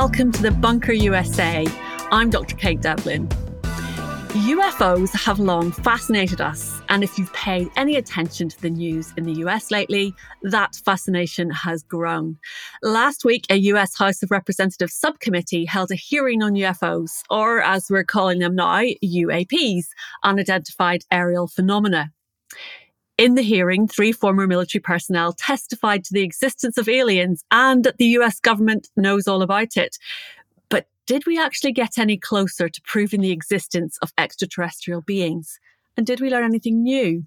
welcome 0.00 0.32
to 0.32 0.42
the 0.42 0.50
Bunker 0.50 0.92
USA. 0.92 1.64
I'm 2.10 2.28
Dr. 2.28 2.56
Kate 2.56 2.80
Devlin. 2.80 3.28
UFOs 4.48 5.14
have 5.14 5.38
long 5.38 5.70
fascinated 5.70 6.40
us, 6.40 6.82
and 6.88 7.04
if 7.04 7.16
you've 7.16 7.32
paid 7.32 7.70
any 7.76 7.94
attention 7.94 8.48
to 8.48 8.60
the 8.60 8.70
news 8.70 9.12
in 9.16 9.22
the 9.22 9.34
US 9.44 9.70
lately, 9.70 10.12
that 10.42 10.74
fascination 10.84 11.48
has 11.48 11.84
grown. 11.84 12.36
Last 12.82 13.24
week, 13.24 13.46
a 13.50 13.54
US 13.70 13.96
House 13.96 14.20
of 14.24 14.32
Representatives 14.32 14.94
subcommittee 14.94 15.64
held 15.64 15.92
a 15.92 15.94
hearing 15.94 16.42
on 16.42 16.54
UFOs, 16.54 17.22
or 17.30 17.62
as 17.62 17.86
we're 17.88 18.02
calling 18.02 18.40
them 18.40 18.56
now, 18.56 18.82
UAPs, 19.04 19.84
unidentified 20.24 21.04
aerial 21.12 21.46
phenomena. 21.46 22.10
In 23.16 23.36
the 23.36 23.42
hearing, 23.42 23.86
three 23.86 24.10
former 24.10 24.44
military 24.44 24.82
personnel 24.82 25.32
testified 25.32 26.02
to 26.04 26.12
the 26.12 26.24
existence 26.24 26.76
of 26.76 26.88
aliens 26.88 27.44
and 27.52 27.84
that 27.84 27.98
the 27.98 28.06
US 28.18 28.40
government 28.40 28.88
knows 28.96 29.28
all 29.28 29.40
about 29.40 29.76
it. 29.76 29.96
But 30.68 30.88
did 31.06 31.24
we 31.24 31.38
actually 31.38 31.70
get 31.70 31.96
any 31.96 32.16
closer 32.16 32.68
to 32.68 32.82
proving 32.82 33.20
the 33.20 33.30
existence 33.30 33.98
of 34.02 34.12
extraterrestrial 34.18 35.00
beings? 35.00 35.60
And 35.96 36.04
did 36.04 36.20
we 36.20 36.28
learn 36.28 36.42
anything 36.42 36.82
new? 36.82 37.24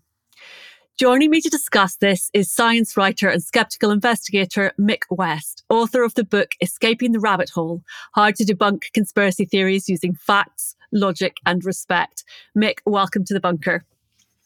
Joining 0.97 1.29
me 1.29 1.39
to 1.39 1.49
discuss 1.49 1.95
this 1.95 2.29
is 2.33 2.51
science 2.51 2.97
writer 2.97 3.29
and 3.29 3.41
skeptical 3.41 3.91
investigator 3.91 4.73
Mick 4.77 5.03
West, 5.09 5.63
author 5.69 6.03
of 6.03 6.15
the 6.15 6.25
book 6.25 6.55
Escaping 6.59 7.13
the 7.13 7.19
Rabbit 7.21 7.51
Hole 7.51 7.81
How 8.13 8.31
to 8.31 8.43
Debunk 8.43 8.91
Conspiracy 8.93 9.45
Theories 9.45 9.87
Using 9.87 10.15
Facts, 10.15 10.75
Logic, 10.91 11.37
and 11.45 11.63
Respect. 11.63 12.25
Mick, 12.57 12.79
welcome 12.85 13.23
to 13.23 13.33
the 13.33 13.39
bunker. 13.39 13.85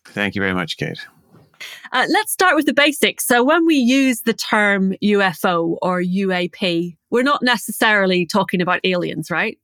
Thank 0.06 0.36
you 0.36 0.42
very 0.42 0.54
much, 0.54 0.78
Kate. 0.78 1.00
Uh, 1.92 2.06
let's 2.10 2.32
start 2.32 2.56
with 2.56 2.66
the 2.66 2.74
basics. 2.74 3.26
So, 3.26 3.44
when 3.44 3.66
we 3.66 3.76
use 3.76 4.22
the 4.22 4.34
term 4.34 4.94
UFO 5.04 5.78
or 5.82 6.02
UAP, 6.02 6.96
we're 7.10 7.24
not 7.24 7.42
necessarily 7.44 8.26
talking 8.26 8.62
about 8.62 8.80
aliens, 8.84 9.30
right? 9.30 9.58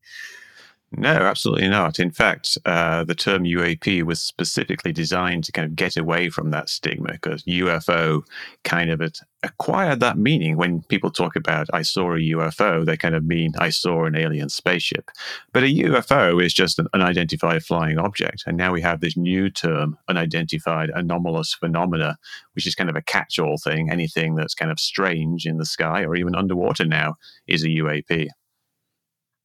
No, 0.93 1.09
absolutely 1.09 1.67
not. 1.67 1.99
In 1.99 2.11
fact, 2.11 2.57
uh, 2.65 3.03
the 3.03 3.13
term 3.13 3.43
UAP 3.43 4.03
was 4.03 4.21
specifically 4.21 4.93
designed 4.93 5.43
to 5.43 5.51
kind 5.51 5.65
of 5.65 5.75
get 5.75 5.97
away 5.97 6.29
from 6.29 6.51
that 6.51 6.69
stigma 6.69 7.11
because 7.11 7.43
UFO 7.43 8.21
kind 8.63 8.89
of 8.89 9.01
acquired 9.43 9.99
that 9.99 10.17
meaning. 10.17 10.55
When 10.55 10.83
people 10.83 11.11
talk 11.11 11.35
about 11.35 11.67
I 11.73 11.81
saw 11.81 12.13
a 12.13 12.19
UFO, 12.19 12.85
they 12.85 12.95
kind 12.95 13.15
of 13.15 13.25
mean 13.25 13.51
I 13.59 13.69
saw 13.69 14.05
an 14.05 14.15
alien 14.15 14.47
spaceship. 14.47 15.11
But 15.51 15.63
a 15.63 15.67
UFO 15.67 16.41
is 16.41 16.53
just 16.53 16.79
an 16.79 16.87
unidentified 16.93 17.65
flying 17.65 17.97
object. 17.97 18.43
And 18.47 18.55
now 18.55 18.71
we 18.71 18.81
have 18.81 19.01
this 19.01 19.17
new 19.17 19.49
term, 19.49 19.97
unidentified 20.07 20.89
anomalous 20.95 21.53
phenomena, 21.53 22.17
which 22.53 22.65
is 22.65 22.75
kind 22.75 22.89
of 22.89 22.95
a 22.95 23.01
catch 23.01 23.39
all 23.39 23.57
thing. 23.57 23.91
Anything 23.91 24.35
that's 24.35 24.55
kind 24.55 24.71
of 24.71 24.79
strange 24.79 25.45
in 25.45 25.57
the 25.57 25.65
sky 25.65 26.03
or 26.03 26.15
even 26.15 26.33
underwater 26.33 26.85
now 26.85 27.15
is 27.45 27.65
a 27.65 27.67
UAP. 27.67 28.29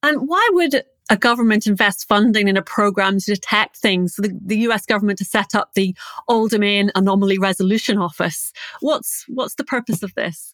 And 0.01 0.27
why 0.27 0.49
would 0.53 0.83
a 1.09 1.17
government 1.17 1.67
invests 1.67 2.03
funding 2.03 2.47
in 2.47 2.57
a 2.57 2.61
program 2.61 3.19
to 3.19 3.25
detect 3.25 3.77
things? 3.77 4.15
The, 4.15 4.37
the 4.45 4.57
US 4.69 4.85
government 4.85 5.19
to 5.19 5.25
set 5.25 5.55
up 5.55 5.73
the 5.73 5.95
All 6.27 6.47
Domain 6.47 6.91
Anomaly 6.95 7.37
Resolution 7.37 7.97
Office. 7.97 8.51
What's 8.79 9.25
what's 9.27 9.55
the 9.55 9.63
purpose 9.63 10.03
of 10.03 10.13
this? 10.15 10.53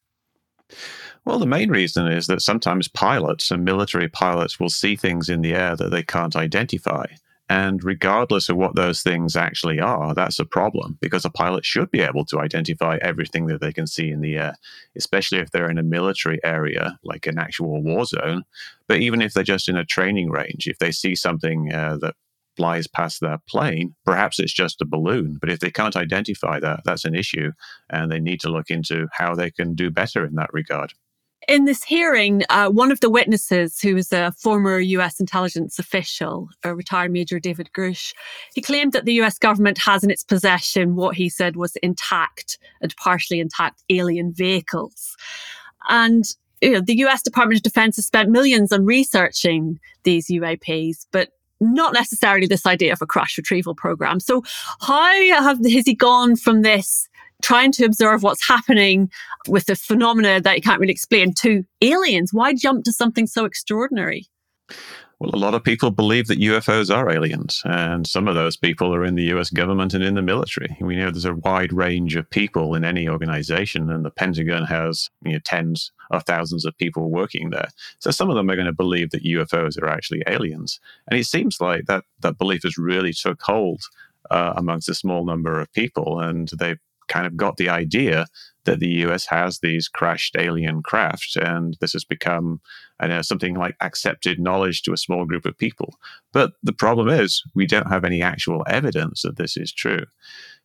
Well, 1.26 1.40
the 1.40 1.46
main 1.46 1.70
reason 1.70 2.08
is 2.08 2.28
that 2.28 2.42
sometimes 2.42 2.88
pilots 2.88 3.52
and 3.52 3.66
military 3.66 4.08
pilots 4.08 4.60
will 4.60 4.70
see 4.70 4.96
things 4.96 5.30
in 5.30 5.42
the 5.42 5.54
air 5.54 5.76
that 5.76 5.90
they 5.90 6.04
can't 6.04 6.36
identify. 6.36 7.06
And 7.50 7.84
regardless 7.84 8.48
of 8.48 8.58
what 8.58 8.76
those 8.76 9.02
things 9.02 9.36
actually 9.36 9.80
are, 9.80 10.14
that's 10.14 10.38
a 10.38 10.46
problem 10.46 11.00
because 11.02 11.26
a 11.26 11.32
pilot 11.32 11.66
should 11.66 11.90
be 11.90 12.02
able 12.02 12.24
to 12.26 12.40
identify 12.40 13.00
everything 13.02 13.48
that 13.48 13.60
they 13.60 13.74
can 13.74 13.88
see 13.88 14.12
in 14.12 14.22
the 14.22 14.38
air, 14.38 14.56
especially 14.96 15.40
if 15.40 15.50
they're 15.50 15.70
in 15.70 15.80
a 15.80 15.84
military 15.84 16.40
area 16.44 17.00
like 17.04 17.26
an 17.26 17.40
actual 17.40 17.82
war 17.82 18.06
zone. 18.06 18.44
But 18.88 19.00
even 19.00 19.20
if 19.20 19.34
they're 19.34 19.44
just 19.44 19.68
in 19.68 19.76
a 19.76 19.84
training 19.84 20.30
range, 20.30 20.68
if 20.68 20.78
they 20.78 20.92
see 20.92 21.16
something 21.16 21.74
uh, 21.74 21.98
that 22.02 22.16
flies 22.56 22.88
past 22.88 23.20
their 23.20 23.40
plane, 23.48 23.96
perhaps 24.06 24.38
it's 24.38 24.54
just 24.54 24.82
a 24.82 24.86
balloon. 24.86 25.38
But 25.40 25.50
if 25.50 25.60
they 25.60 25.72
can't 25.72 25.96
identify 25.96 26.60
that, 26.60 26.82
that's 26.86 27.06
an 27.06 27.16
issue. 27.16 27.54
And 27.90 28.12
they 28.12 28.20
need 28.20 28.42
to 28.42 28.50
look 28.50 28.70
into 28.70 29.08
how 29.14 29.34
they 29.34 29.50
can 29.50 29.74
do 29.74 29.90
better 29.90 30.24
in 30.24 30.36
that 30.36 30.54
regard. 30.54 30.94
In 31.50 31.66
this 31.66 31.84
hearing, 31.84 32.44
uh, 32.52 32.70
one 32.70 32.92
of 32.92 33.00
the 33.00 33.10
witnesses, 33.10 33.82
who 33.82 33.96
was 33.96 34.14
a 34.14 34.32
former 34.34 34.78
US 34.78 35.20
intelligence 35.20 35.80
official, 35.80 36.48
a 36.64 36.76
retired 36.76 37.12
Major 37.12 37.40
David 37.40 37.72
Grusch, 37.76 38.14
he 38.54 38.62
claimed 38.62 38.92
that 38.94 39.06
the 39.06 39.14
US 39.14 39.40
government 39.40 39.80
has 39.80 40.04
in 40.04 40.12
its 40.12 40.24
possession 40.24 40.96
what 40.96 41.16
he 41.16 41.28
said 41.28 41.56
was 41.56 41.76
intact 41.78 42.60
and 42.84 42.96
partially 42.98 43.40
intact 43.40 43.82
alien 43.90 44.32
vehicles. 44.32 45.18
And 45.90 46.24
you 46.62 46.74
know, 46.74 46.82
the 46.82 47.00
US 47.00 47.24
Department 47.24 47.58
of 47.58 47.64
Defense 47.64 47.96
has 47.96 48.06
spent 48.06 48.30
millions 48.30 48.72
on 48.72 48.86
researching 48.86 49.80
these 50.04 50.28
UAPs, 50.28 51.08
but 51.12 51.30
not 51.60 51.94
necessarily 51.94 52.46
this 52.46 52.68
idea 52.68 52.94
of 52.94 53.02
a 53.02 53.08
crash 53.08 53.40
retrieval 53.40 53.74
program. 53.74 54.20
So, 54.20 54.44
how 54.82 55.32
have, 55.42 55.58
has 55.66 55.86
he 55.88 55.96
gone 55.96 56.36
from 56.36 56.62
this 56.62 57.09
trying 57.42 57.72
to 57.74 57.86
observe 57.86 58.24
what's 58.24 58.48
happening 58.48 59.10
with 59.48 59.66
the 59.66 59.76
phenomena 59.76 60.42
that 60.42 60.56
you 60.56 60.62
can't 60.62 60.80
really 60.80 60.94
explain 60.94 61.34
to 61.34 61.64
aliens. 61.82 62.34
Why 62.34 62.54
jump 62.54 62.84
to 62.86 62.94
something 62.94 63.28
so 63.28 63.46
extraordinary? 63.46 64.28
Well, 65.20 65.36
a 65.36 65.38
lot 65.38 65.54
of 65.54 65.66
people 65.66 65.92
believe 65.92 66.28
that 66.28 66.40
UFOs 66.40 66.96
are 66.96 67.12
aliens, 67.12 67.62
and 67.66 68.08
some 68.08 68.30
of 68.30 68.36
those 68.36 68.56
people 68.56 68.96
are 68.96 69.04
in 69.04 69.16
the 69.16 69.26
US 69.36 69.50
government 69.50 69.94
and 69.94 70.02
in 70.02 70.16
the 70.16 70.22
military. 70.22 70.78
We 70.80 70.96
know 70.96 71.12
there's 71.12 71.26
a 71.26 71.36
wide 71.36 71.74
range 71.74 72.16
of 72.16 72.30
people 72.30 72.74
in 72.74 72.86
any 72.86 73.10
organization, 73.10 73.90
and 73.90 74.06
the 74.06 74.12
Pentagon 74.12 74.64
has 74.66 75.10
you 75.26 75.34
know, 75.34 75.40
tens 75.44 75.92
of 76.12 76.24
thousands 76.24 76.64
of 76.64 76.78
people 76.78 77.10
working 77.10 77.50
there. 77.50 77.68
So 78.00 78.12
some 78.12 78.30
of 78.30 78.38
them 78.38 78.50
are 78.50 78.56
going 78.56 78.66
to 78.66 78.74
believe 78.74 79.10
that 79.10 79.26
UFOs 79.26 79.78
are 79.82 79.90
actually 79.90 80.24
aliens. 80.26 80.80
And 81.10 81.20
it 81.20 81.26
seems 81.26 81.60
like 81.60 81.86
that, 81.88 82.06
that 82.22 82.38
belief 82.38 82.64
has 82.64 82.78
really 82.78 83.12
took 83.12 83.42
hold 83.42 83.82
uh, 84.32 84.54
amongst 84.56 84.88
a 84.88 84.96
small 84.96 85.26
number 85.26 85.60
of 85.60 85.72
people, 85.74 86.22
and 86.22 86.50
they've 86.58 86.80
kind 87.10 87.28
of 87.28 87.36
got 87.36 87.58
the 87.58 87.70
idea 87.70 88.26
that 88.66 88.80
the 88.80 88.90
US 89.06 89.26
has 89.26 89.60
these 89.60 89.88
crashed 89.88 90.36
alien 90.38 90.82
craft, 90.84 91.36
and 91.36 91.76
this 91.82 91.94
has 91.94 92.06
become 92.06 92.62
I 93.00 93.08
know, 93.08 93.22
something 93.22 93.56
like 93.56 93.76
accepted 93.80 94.40
knowledge 94.40 94.82
to 94.84 94.94
a 94.94 94.98
small 94.98 95.26
group 95.26 95.46
of 95.46 95.58
people. 95.58 95.96
But 96.34 96.54
the 96.62 96.74
problem 96.74 97.08
is, 97.08 97.42
we 97.56 97.66
don't 97.66 97.88
have 97.90 98.04
any 98.04 98.22
actual 98.22 98.64
evidence 98.68 99.22
that 99.22 99.38
this 99.38 99.56
is 99.56 99.72
true. 99.72 100.06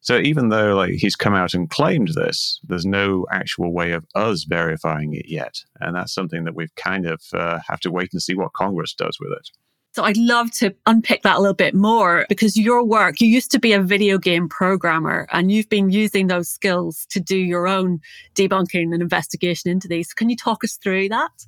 So 0.00 0.18
even 0.18 0.48
though 0.48 0.74
like 0.74 0.94
he's 0.94 1.16
come 1.16 1.34
out 1.34 1.54
and 1.54 1.70
claimed 1.70 2.08
this, 2.08 2.60
there's 2.64 2.84
no 2.84 3.24
actual 3.30 3.72
way 3.72 3.92
of 3.92 4.04
us 4.14 4.44
verifying 4.44 5.14
it 5.14 5.26
yet, 5.28 5.62
and 5.80 5.94
that's 5.94 6.12
something 6.12 6.44
that 6.44 6.56
we've 6.56 6.74
kind 6.74 7.06
of 7.06 7.22
uh, 7.32 7.60
have 7.68 7.80
to 7.80 7.90
wait 7.90 8.12
and 8.12 8.22
see 8.22 8.34
what 8.34 8.52
Congress 8.52 8.94
does 8.94 9.18
with 9.20 9.32
it. 9.32 9.50
So 9.94 10.02
I'd 10.02 10.16
love 10.16 10.50
to 10.54 10.74
unpick 10.86 11.22
that 11.22 11.36
a 11.36 11.40
little 11.40 11.54
bit 11.54 11.72
more 11.72 12.26
because 12.28 12.56
your 12.56 12.84
work, 12.84 13.20
you 13.20 13.28
used 13.28 13.52
to 13.52 13.60
be 13.60 13.72
a 13.72 13.80
video 13.80 14.18
game 14.18 14.48
programmer 14.48 15.28
and 15.30 15.52
you've 15.52 15.68
been 15.68 15.90
using 15.90 16.26
those 16.26 16.48
skills 16.48 17.06
to 17.10 17.20
do 17.20 17.36
your 17.36 17.68
own 17.68 18.00
debunking 18.34 18.92
and 18.92 19.00
investigation 19.00 19.70
into 19.70 19.86
these. 19.86 20.12
Can 20.12 20.28
you 20.28 20.36
talk 20.36 20.64
us 20.64 20.76
through 20.82 21.10
that? 21.10 21.46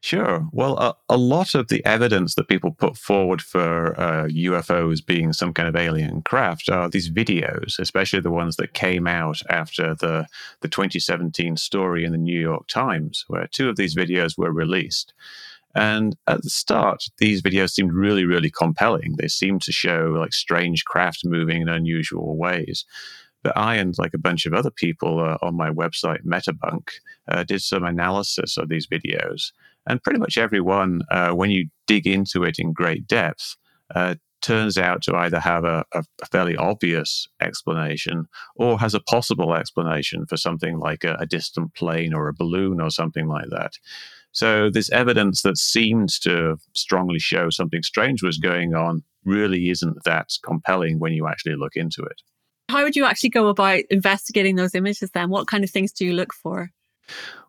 Sure. 0.00 0.46
Well, 0.52 0.78
a, 0.78 0.94
a, 1.08 1.16
lot 1.16 1.56
of 1.56 1.66
the 1.66 1.84
evidence 1.84 2.36
that 2.36 2.46
people 2.46 2.70
put 2.70 2.96
forward 2.96 3.42
for 3.42 3.98
uh, 3.98 4.26
UFOs 4.28 5.04
being 5.04 5.32
some 5.32 5.52
kind 5.52 5.68
of 5.68 5.74
alien 5.74 6.22
craft 6.22 6.68
are 6.68 6.88
these 6.88 7.10
videos, 7.10 7.80
especially 7.80 8.20
the 8.20 8.30
ones 8.30 8.54
that 8.56 8.74
came 8.74 9.08
out 9.08 9.42
after 9.50 9.96
the, 9.96 10.28
the 10.60 10.68
2017 10.68 11.56
story 11.56 12.04
in 12.04 12.12
the 12.12 12.18
New 12.18 12.38
York 12.38 12.68
Times, 12.68 13.24
where 13.26 13.48
two 13.48 13.68
of 13.68 13.74
these 13.74 13.96
videos 13.96 14.38
were 14.38 14.52
released. 14.52 15.12
And 15.76 16.16
at 16.26 16.42
the 16.42 16.48
start, 16.48 17.04
these 17.18 17.42
videos 17.42 17.72
seemed 17.72 17.92
really, 17.92 18.24
really 18.24 18.50
compelling. 18.50 19.16
They 19.18 19.28
seemed 19.28 19.60
to 19.62 19.72
show 19.72 20.14
like 20.18 20.32
strange 20.32 20.86
craft 20.86 21.20
moving 21.26 21.60
in 21.60 21.68
unusual 21.68 22.38
ways. 22.38 22.86
But 23.42 23.58
I 23.58 23.74
and 23.76 23.94
like 23.98 24.14
a 24.14 24.18
bunch 24.18 24.46
of 24.46 24.54
other 24.54 24.70
people 24.70 25.20
uh, 25.20 25.36
on 25.42 25.54
my 25.54 25.68
website, 25.68 26.24
Metabunk, 26.24 26.88
uh, 27.28 27.44
did 27.44 27.60
some 27.60 27.84
analysis 27.84 28.56
of 28.56 28.70
these 28.70 28.86
videos. 28.86 29.52
And 29.86 30.02
pretty 30.02 30.18
much 30.18 30.38
everyone, 30.38 31.02
uh, 31.10 31.32
when 31.32 31.50
you 31.50 31.68
dig 31.86 32.06
into 32.06 32.42
it 32.42 32.58
in 32.58 32.72
great 32.72 33.06
depth, 33.06 33.56
uh, 33.94 34.14
turns 34.40 34.78
out 34.78 35.02
to 35.02 35.14
either 35.14 35.40
have 35.40 35.64
a, 35.64 35.84
a, 35.92 36.02
fairly 36.30 36.56
obvious 36.56 37.28
explanation 37.40 38.26
or 38.54 38.78
has 38.78 38.94
a 38.94 39.00
possible 39.00 39.54
explanation 39.54 40.24
for 40.24 40.36
something 40.36 40.78
like 40.78 41.04
a, 41.04 41.16
a 41.20 41.26
distant 41.26 41.74
plane 41.74 42.14
or 42.14 42.28
a 42.28 42.34
balloon 42.34 42.80
or 42.80 42.90
something 42.90 43.28
like 43.28 43.48
that. 43.50 43.72
So, 44.36 44.68
this 44.68 44.92
evidence 44.92 45.40
that 45.42 45.56
seemed 45.56 46.10
to 46.20 46.58
strongly 46.74 47.18
show 47.18 47.48
something 47.48 47.82
strange 47.82 48.22
was 48.22 48.36
going 48.36 48.74
on 48.74 49.02
really 49.24 49.70
isn't 49.70 50.04
that 50.04 50.28
compelling 50.44 50.98
when 50.98 51.14
you 51.14 51.26
actually 51.26 51.56
look 51.56 51.74
into 51.74 52.02
it. 52.02 52.20
How 52.68 52.82
would 52.82 52.96
you 52.96 53.06
actually 53.06 53.30
go 53.30 53.48
about 53.48 53.80
investigating 53.88 54.56
those 54.56 54.74
images 54.74 55.10
then? 55.12 55.30
What 55.30 55.46
kind 55.46 55.64
of 55.64 55.70
things 55.70 55.90
do 55.90 56.04
you 56.04 56.12
look 56.12 56.34
for? 56.34 56.70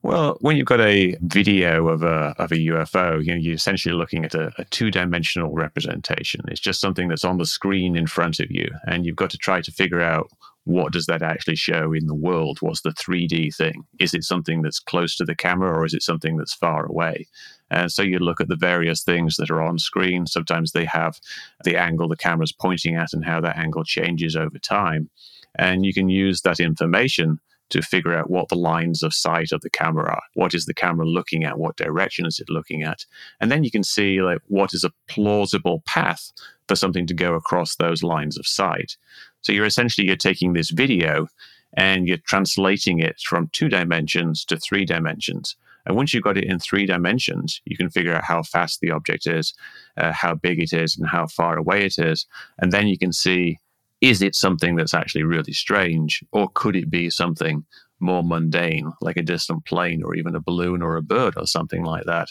Well, 0.01 0.37
when 0.39 0.55
you've 0.55 0.67
got 0.67 0.79
a 0.79 1.17
video 1.23 1.89
of 1.89 2.03
a 2.03 2.33
of 2.39 2.53
a 2.53 2.55
UFO, 2.55 3.21
you 3.21 3.31
know, 3.33 3.37
you're 3.37 3.55
essentially 3.55 3.93
looking 3.93 4.23
at 4.23 4.33
a, 4.33 4.53
a 4.57 4.63
two 4.63 4.89
dimensional 4.89 5.51
representation. 5.51 6.39
It's 6.47 6.61
just 6.61 6.79
something 6.79 7.09
that's 7.09 7.25
on 7.25 7.37
the 7.37 7.45
screen 7.45 7.97
in 7.97 8.07
front 8.07 8.39
of 8.39 8.49
you, 8.49 8.69
and 8.85 9.05
you've 9.05 9.17
got 9.17 9.31
to 9.31 9.37
try 9.37 9.59
to 9.59 9.71
figure 9.73 9.99
out 9.99 10.29
what 10.67 10.91
does 10.91 11.05
that 11.05 11.21
actually 11.21 11.55
show 11.55 11.93
in 11.93 12.07
the 12.07 12.13
world? 12.13 12.57
What's 12.59 12.81
the 12.81 12.89
3D 12.89 13.55
thing? 13.55 13.85
Is 13.99 14.13
it 14.13 14.25
something 14.25 14.61
that's 14.61 14.79
close 14.79 15.15
to 15.15 15.23
the 15.23 15.35
camera, 15.35 15.71
or 15.71 15.85
is 15.85 15.93
it 15.93 16.03
something 16.03 16.35
that's 16.35 16.53
far 16.53 16.85
away? 16.85 17.25
And 17.71 17.89
so 17.89 18.01
you 18.01 18.19
look 18.19 18.41
at 18.41 18.49
the 18.49 18.57
various 18.57 19.01
things 19.01 19.37
that 19.37 19.49
are 19.49 19.61
on 19.61 19.79
screen. 19.79 20.27
Sometimes 20.27 20.73
they 20.73 20.85
have 20.85 21.19
the 21.63 21.77
angle 21.77 22.09
the 22.09 22.17
camera's 22.17 22.51
pointing 22.51 22.95
at 22.95 23.13
and 23.13 23.23
how 23.23 23.39
that 23.41 23.57
angle 23.57 23.85
changes 23.85 24.35
over 24.35 24.59
time, 24.59 25.09
and 25.57 25.85
you 25.85 25.93
can 25.93 26.09
use 26.09 26.41
that 26.41 26.59
information 26.59 27.39
to 27.69 27.81
figure 27.81 28.13
out 28.13 28.29
what 28.29 28.49
the 28.49 28.55
lines 28.55 29.03
of 29.03 29.13
sight 29.13 29.51
of 29.51 29.61
the 29.61 29.69
camera 29.69 30.09
are. 30.11 30.23
What 30.33 30.53
is 30.53 30.65
the 30.65 30.73
camera 30.73 31.05
looking 31.05 31.43
at? 31.43 31.59
What 31.59 31.75
direction 31.75 32.25
is 32.25 32.39
it 32.39 32.49
looking 32.49 32.83
at? 32.83 33.05
And 33.39 33.51
then 33.51 33.63
you 33.63 33.71
can 33.71 33.83
see 33.83 34.21
like 34.21 34.39
what 34.47 34.73
is 34.73 34.83
a 34.83 34.93
plausible 35.07 35.83
path 35.85 36.31
for 36.67 36.75
something 36.75 37.07
to 37.07 37.13
go 37.13 37.33
across 37.33 37.75
those 37.75 38.03
lines 38.03 38.37
of 38.37 38.47
sight. 38.47 38.97
So 39.41 39.51
you're 39.51 39.65
essentially 39.65 40.07
you're 40.07 40.15
taking 40.15 40.53
this 40.53 40.71
video 40.71 41.27
and 41.75 42.07
you're 42.07 42.17
translating 42.17 42.99
it 42.99 43.19
from 43.19 43.49
two 43.53 43.69
dimensions 43.69 44.45
to 44.45 44.57
three 44.57 44.85
dimensions. 44.85 45.55
And 45.85 45.95
once 45.95 46.13
you've 46.13 46.23
got 46.23 46.37
it 46.37 46.43
in 46.43 46.59
three 46.59 46.85
dimensions, 46.85 47.61
you 47.63 47.77
can 47.77 47.89
figure 47.89 48.13
out 48.13 48.25
how 48.25 48.43
fast 48.43 48.81
the 48.81 48.91
object 48.91 49.25
is, 49.25 49.53
uh, 49.95 50.11
how 50.11 50.35
big 50.35 50.59
it 50.59 50.73
is, 50.73 50.97
and 50.97 51.07
how 51.07 51.27
far 51.27 51.57
away 51.57 51.85
it 51.85 51.97
is. 51.97 52.25
And 52.59 52.73
then 52.73 52.87
you 52.87 52.97
can 52.97 53.13
see 53.13 53.59
is 54.01 54.21
it 54.21 54.35
something 54.35 54.75
that's 54.75 54.93
actually 54.93 55.23
really 55.23 55.53
strange, 55.53 56.23
or 56.31 56.49
could 56.53 56.75
it 56.75 56.89
be 56.89 57.09
something 57.09 57.65
more 57.99 58.23
mundane, 58.23 58.93
like 59.01 59.17
a 59.17 59.23
distant 59.23 59.65
plane, 59.65 60.03
or 60.03 60.15
even 60.15 60.35
a 60.35 60.41
balloon 60.41 60.81
or 60.81 60.95
a 60.95 61.01
bird, 61.01 61.33
or 61.37 61.47
something 61.47 61.83
like 61.83 62.05
that? 62.05 62.29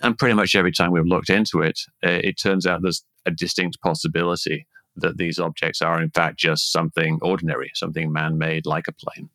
And 0.00 0.16
pretty 0.16 0.34
much 0.34 0.54
every 0.54 0.72
time 0.72 0.92
we've 0.92 1.04
looked 1.04 1.30
into 1.30 1.60
it, 1.60 1.80
uh, 2.06 2.20
it 2.22 2.38
turns 2.40 2.66
out 2.66 2.82
there's 2.82 3.04
a 3.26 3.30
distinct 3.32 3.80
possibility 3.80 4.66
that 4.94 5.16
these 5.16 5.38
objects 5.38 5.82
are, 5.82 6.00
in 6.00 6.10
fact, 6.10 6.38
just 6.38 6.72
something 6.72 7.18
ordinary, 7.22 7.70
something 7.74 8.12
man 8.12 8.38
made 8.38 8.66
like 8.66 8.86
a 8.88 8.92
plane. 8.92 9.28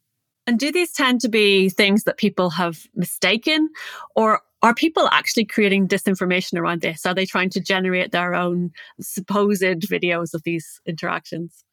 And 0.46 0.60
do 0.60 0.72
these 0.72 0.92
tend 0.92 1.22
to 1.22 1.30
be 1.30 1.70
things 1.70 2.04
that 2.04 2.18
people 2.18 2.50
have 2.52 2.86
mistaken, 2.96 3.70
or 4.16 4.42
are 4.64 4.74
people 4.74 5.10
actually 5.12 5.46
creating 5.46 5.90
disinformation 5.90 6.58
around 6.58 6.82
this? 6.82 7.06
Are 7.06 7.14
they 7.14 7.26
trying 7.26 7.50
to 7.52 7.60
generate 7.60 8.12
their 8.12 8.34
own 8.34 8.72
supposed 9.02 9.62
videos 9.62 10.34
of 10.34 10.42
these 10.44 10.80
interactions? 10.86 11.64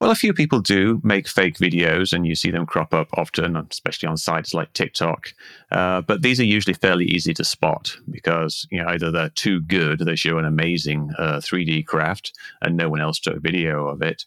Well, 0.00 0.10
a 0.10 0.14
few 0.14 0.32
people 0.32 0.60
do 0.60 0.98
make 1.04 1.28
fake 1.28 1.58
videos, 1.58 2.14
and 2.14 2.26
you 2.26 2.34
see 2.34 2.50
them 2.50 2.64
crop 2.64 2.94
up 2.94 3.08
often, 3.18 3.54
especially 3.54 4.08
on 4.08 4.16
sites 4.16 4.54
like 4.54 4.72
TikTok. 4.72 5.34
Uh, 5.70 6.00
but 6.00 6.22
these 6.22 6.40
are 6.40 6.44
usually 6.44 6.72
fairly 6.72 7.04
easy 7.04 7.34
to 7.34 7.44
spot 7.44 7.94
because 8.10 8.66
you 8.70 8.82
know 8.82 8.88
either 8.88 9.10
they're 9.10 9.28
too 9.28 9.60
good, 9.60 9.98
they 9.98 10.16
show 10.16 10.38
an 10.38 10.46
amazing 10.46 11.10
uh, 11.18 11.40
3D 11.40 11.84
craft, 11.84 12.32
and 12.62 12.78
no 12.78 12.88
one 12.88 13.02
else 13.02 13.20
took 13.20 13.36
a 13.36 13.40
video 13.40 13.88
of 13.88 14.00
it, 14.00 14.24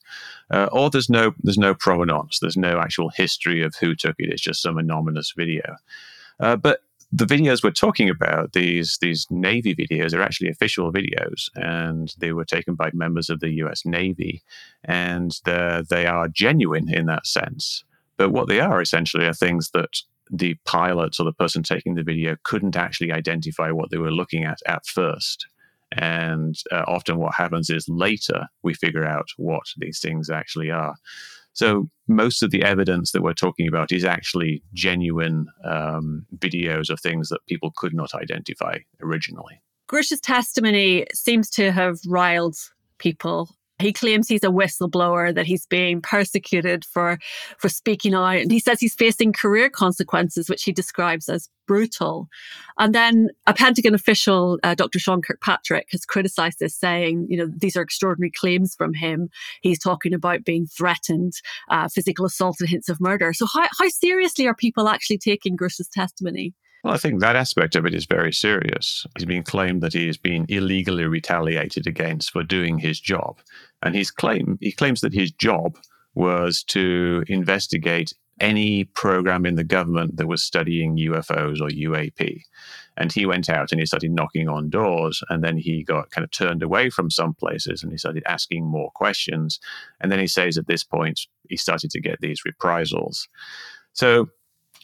uh, 0.51 0.69
or 0.71 0.91
there's 0.91 1.09
no 1.09 1.33
there's 1.41 1.57
no 1.57 1.73
provenance, 1.73 2.37
there's 2.39 2.57
no 2.57 2.77
actual 2.77 3.09
history 3.09 3.63
of 3.63 3.73
who 3.77 3.95
took 3.95 4.17
it. 4.19 4.29
It's 4.29 4.43
just 4.43 4.61
some 4.61 4.77
anonymous 4.77 5.33
video. 5.35 5.77
Uh, 6.39 6.55
but 6.55 6.81
the 7.15 7.25
videos 7.25 7.63
we're 7.63 7.69
talking 7.71 8.09
about, 8.09 8.53
these 8.53 8.97
these 8.99 9.27
Navy 9.29 9.75
videos, 9.75 10.17
are 10.17 10.21
actually 10.21 10.49
official 10.49 10.91
videos, 10.91 11.47
and 11.53 12.11
they 12.17 12.33
were 12.33 12.45
taken 12.45 12.73
by 12.73 12.89
members 12.93 13.29
of 13.29 13.39
the 13.39 13.51
U.S. 13.63 13.85
Navy, 13.85 14.41
and 14.83 15.31
they 15.45 16.05
are 16.07 16.27
genuine 16.27 16.91
in 16.91 17.05
that 17.05 17.27
sense. 17.27 17.83
But 18.17 18.31
what 18.31 18.47
they 18.47 18.59
are 18.59 18.81
essentially 18.81 19.25
are 19.27 19.33
things 19.33 19.69
that 19.73 19.95
the 20.31 20.55
pilot 20.65 21.17
or 21.19 21.25
the 21.25 21.33
person 21.33 21.61
taking 21.61 21.93
the 21.93 22.03
video 22.03 22.35
couldn't 22.43 22.75
actually 22.75 23.11
identify 23.11 23.69
what 23.69 23.91
they 23.91 23.97
were 23.97 24.11
looking 24.11 24.43
at 24.43 24.59
at 24.65 24.85
first. 24.87 25.45
And 25.91 26.55
uh, 26.71 26.83
often, 26.87 27.17
what 27.19 27.35
happens 27.35 27.69
is 27.69 27.87
later 27.87 28.47
we 28.63 28.73
figure 28.73 29.05
out 29.05 29.27
what 29.37 29.65
these 29.77 29.99
things 29.99 30.31
actually 30.31 30.71
are. 30.71 30.95
So 31.53 31.89
most 32.07 32.43
of 32.43 32.51
the 32.51 32.63
evidence 32.63 33.11
that 33.11 33.21
we're 33.21 33.33
talking 33.33 33.67
about 33.67 33.91
is 33.91 34.03
actually 34.03 34.63
genuine 34.73 35.47
um, 35.63 36.25
videos 36.37 36.89
of 36.89 36.99
things 36.99 37.29
that 37.29 37.45
people 37.47 37.71
could 37.77 37.93
not 37.93 38.13
identify 38.13 38.79
originally. 39.01 39.61
Grusch's 39.87 40.19
testimony 40.19 41.05
seems 41.13 41.49
to 41.51 41.71
have 41.71 41.99
riled 42.07 42.55
people 42.97 43.49
he 43.79 43.91
claims 43.91 44.27
he's 44.27 44.43
a 44.43 44.47
whistleblower, 44.47 45.33
that 45.33 45.45
he's 45.45 45.65
being 45.65 46.01
persecuted 46.01 46.85
for, 46.85 47.17
for 47.57 47.69
speaking 47.69 48.13
out. 48.13 48.37
And 48.37 48.51
he 48.51 48.59
says 48.59 48.79
he's 48.79 48.95
facing 48.95 49.33
career 49.33 49.69
consequences, 49.69 50.49
which 50.49 50.63
he 50.63 50.71
describes 50.71 51.27
as 51.27 51.49
brutal. 51.67 52.27
And 52.77 52.93
then 52.93 53.29
a 53.47 53.53
Pentagon 53.53 53.95
official, 53.95 54.59
uh, 54.63 54.75
Dr. 54.75 54.99
Sean 54.99 55.21
Kirkpatrick, 55.21 55.87
has 55.91 56.05
criticized 56.05 56.59
this, 56.59 56.75
saying, 56.75 57.27
you 57.29 57.37
know, 57.37 57.47
these 57.55 57.75
are 57.75 57.81
extraordinary 57.81 58.31
claims 58.31 58.75
from 58.75 58.93
him. 58.93 59.29
He's 59.61 59.79
talking 59.79 60.13
about 60.13 60.43
being 60.43 60.67
threatened, 60.67 61.33
uh, 61.69 61.87
physical 61.87 62.25
assault, 62.25 62.57
and 62.59 62.69
hints 62.69 62.89
of 62.89 63.01
murder. 63.01 63.33
So, 63.33 63.45
how, 63.45 63.67
how 63.79 63.89
seriously 63.89 64.47
are 64.47 64.55
people 64.55 64.87
actually 64.87 65.17
taking 65.17 65.55
Grusch's 65.55 65.87
testimony? 65.87 66.53
Well, 66.83 66.93
I 66.93 66.97
think 66.97 67.21
that 67.21 67.37
aspect 67.37 67.75
of 67.77 67.85
it 67.85 67.93
is 67.93 68.05
very 68.05 68.33
serious. 68.33 69.07
He's 69.17 69.25
been 69.25 69.43
claimed 69.43 69.81
that 69.81 69.93
he 69.93 70.05
has 70.07 70.17
been 70.17 70.45
illegally 70.49 71.05
retaliated 71.05 71.87
against 71.87 72.31
for 72.31 72.43
doing 72.43 72.77
his 72.77 72.99
job. 72.99 73.39
And 73.81 73.95
his 73.95 74.11
claim 74.11 74.57
he 74.59 74.73
claims 74.73 74.99
that 75.01 75.13
his 75.13 75.31
job 75.31 75.77
was 76.13 76.61
to 76.63 77.23
investigate 77.27 78.13
any 78.39 78.83
program 78.83 79.45
in 79.45 79.55
the 79.55 79.63
government 79.63 80.17
that 80.17 80.27
was 80.27 80.43
studying 80.43 80.97
UFOs 80.97 81.61
or 81.61 81.69
UAP. 81.69 82.41
And 82.97 83.11
he 83.11 83.25
went 83.25 83.49
out 83.49 83.71
and 83.71 83.79
he 83.79 83.85
started 83.85 84.11
knocking 84.11 84.49
on 84.49 84.69
doors. 84.69 85.23
And 85.29 85.43
then 85.43 85.57
he 85.57 85.83
got 85.83 86.11
kind 86.11 86.25
of 86.25 86.31
turned 86.31 86.63
away 86.63 86.89
from 86.89 87.09
some 87.09 87.33
places 87.33 87.81
and 87.81 87.91
he 87.91 87.97
started 87.97 88.23
asking 88.25 88.65
more 88.65 88.91
questions. 88.93 89.59
And 90.01 90.11
then 90.11 90.19
he 90.19 90.27
says 90.27 90.57
at 90.57 90.67
this 90.67 90.83
point, 90.83 91.21
he 91.49 91.55
started 91.55 91.91
to 91.91 92.01
get 92.01 92.19
these 92.19 92.43
reprisals. 92.43 93.29
So 93.93 94.29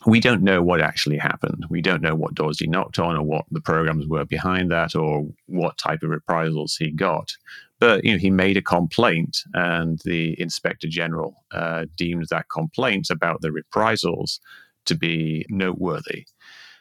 we 0.06 0.20
don't 0.20 0.44
know 0.44 0.62
what 0.62 0.82
actually 0.82 1.18
happened. 1.18 1.66
We 1.70 1.82
don't 1.82 2.02
know 2.02 2.16
what 2.16 2.34
doors 2.34 2.60
he 2.60 2.68
knocked 2.68 3.00
on 3.00 3.18
or 3.18 3.24
what 3.24 3.46
the 3.52 3.62
programs 3.62 4.08
were 4.08 4.26
behind 4.26 4.72
that 4.72 4.96
or 4.96 5.28
what 5.48 5.78
type 5.78 6.04
of 6.04 6.10
reprisals 6.10 6.76
he 6.78 6.92
got. 6.92 7.32
But 7.80 8.04
you 8.04 8.14
know, 8.14 8.18
he 8.18 8.30
made 8.30 8.58
a 8.58 8.62
complaint, 8.62 9.38
and 9.54 10.00
the 10.04 10.40
inspector 10.40 10.88
general 10.88 11.44
uh, 11.52 11.86
deemed 11.96 12.28
that 12.30 12.50
complaint 12.50 13.10
about 13.10 13.42
the 13.42 13.52
reprisals 13.52 14.40
to 14.86 14.96
be 14.96 15.46
noteworthy. 15.50 16.26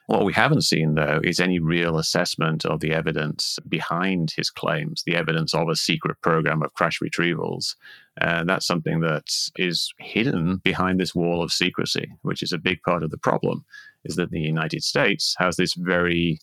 What 0.07 0.25
we 0.25 0.33
haven't 0.33 0.63
seen, 0.63 0.95
though, 0.95 1.21
is 1.23 1.39
any 1.39 1.59
real 1.59 1.99
assessment 1.99 2.65
of 2.65 2.81
the 2.81 2.93
evidence 2.93 3.59
behind 3.69 4.33
his 4.35 4.49
claims, 4.49 5.03
the 5.05 5.15
evidence 5.15 5.53
of 5.53 5.69
a 5.69 5.77
secret 5.77 6.17
program 6.23 6.63
of 6.63 6.73
crash 6.73 6.99
retrievals. 7.01 7.75
And 8.21 8.49
that's 8.49 8.67
something 8.67 9.01
that 9.01 9.25
is 9.57 9.93
hidden 9.99 10.57
behind 10.65 10.99
this 10.99 11.15
wall 11.15 11.43
of 11.43 11.53
secrecy, 11.53 12.11
which 12.23 12.43
is 12.43 12.53
a 12.53 12.59
big 12.59 12.83
part 12.83 13.03
of 13.03 13.11
the 13.11 13.19
problem. 13.19 13.65
Is 14.05 14.17
that 14.17 14.31
the 14.31 14.41
United 14.41 14.83
States 14.83 15.35
has 15.39 15.57
this 15.57 15.75
very 15.75 16.39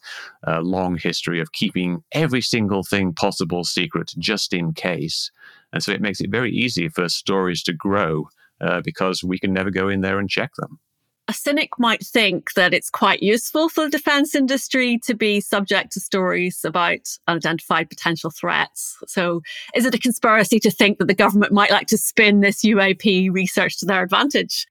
uh, 0.46 0.62
long 0.62 0.98
history 0.98 1.40
of 1.40 1.52
keeping 1.54 2.04
every 2.12 2.42
single 2.42 2.84
thing 2.84 3.14
possible 3.14 3.64
secret 3.64 4.14
just 4.18 4.54
in 4.54 4.74
case. 4.74 5.32
And 5.74 5.82
so 5.82 5.92
it 5.92 6.02
makes 6.02 6.22
it 6.22 6.30
very 6.30 6.52
easy 6.52 6.90
for 6.90 7.10
stories 7.10 7.64
to 7.64 7.74
grow 7.74 8.28
uh, 8.62 8.82
because 8.82 9.24
we 9.24 9.40
can 9.40 9.52
never 9.54 9.72
go 9.72 9.90
in 9.90 10.02
there 10.02 10.20
and 10.20 10.30
check 10.30 10.52
them 10.58 10.80
a 11.28 11.34
cynic 11.34 11.80
might 11.80 12.06
think 12.06 12.54
that 12.54 12.74
it's 12.74 12.90
quite 12.90 13.24
useful 13.24 13.70
for 13.70 13.86
the 13.86 13.90
defense 13.90 14.36
industry 14.36 15.00
to 15.00 15.16
be 15.16 15.40
subject 15.40 15.92
to 15.94 16.00
stories 16.00 16.64
about 16.64 17.18
unidentified 17.28 17.90
potential 17.90 18.30
threats. 18.30 18.98
So, 19.08 19.42
is 19.74 19.86
it 19.86 19.96
a 19.96 20.00
conspiracy 20.00 20.60
to 20.60 20.72
think 20.72 21.00
that 21.00 21.08
the 21.08 21.16
government 21.16 21.52
might 21.52 21.72
like 21.72 21.88
to 21.88 21.98
spin 21.98 22.42
this 22.42 22.64
UAP 22.64 23.32
research 23.32 23.80
to 23.80 23.86
their 23.86 24.04
advantage? 24.04 24.68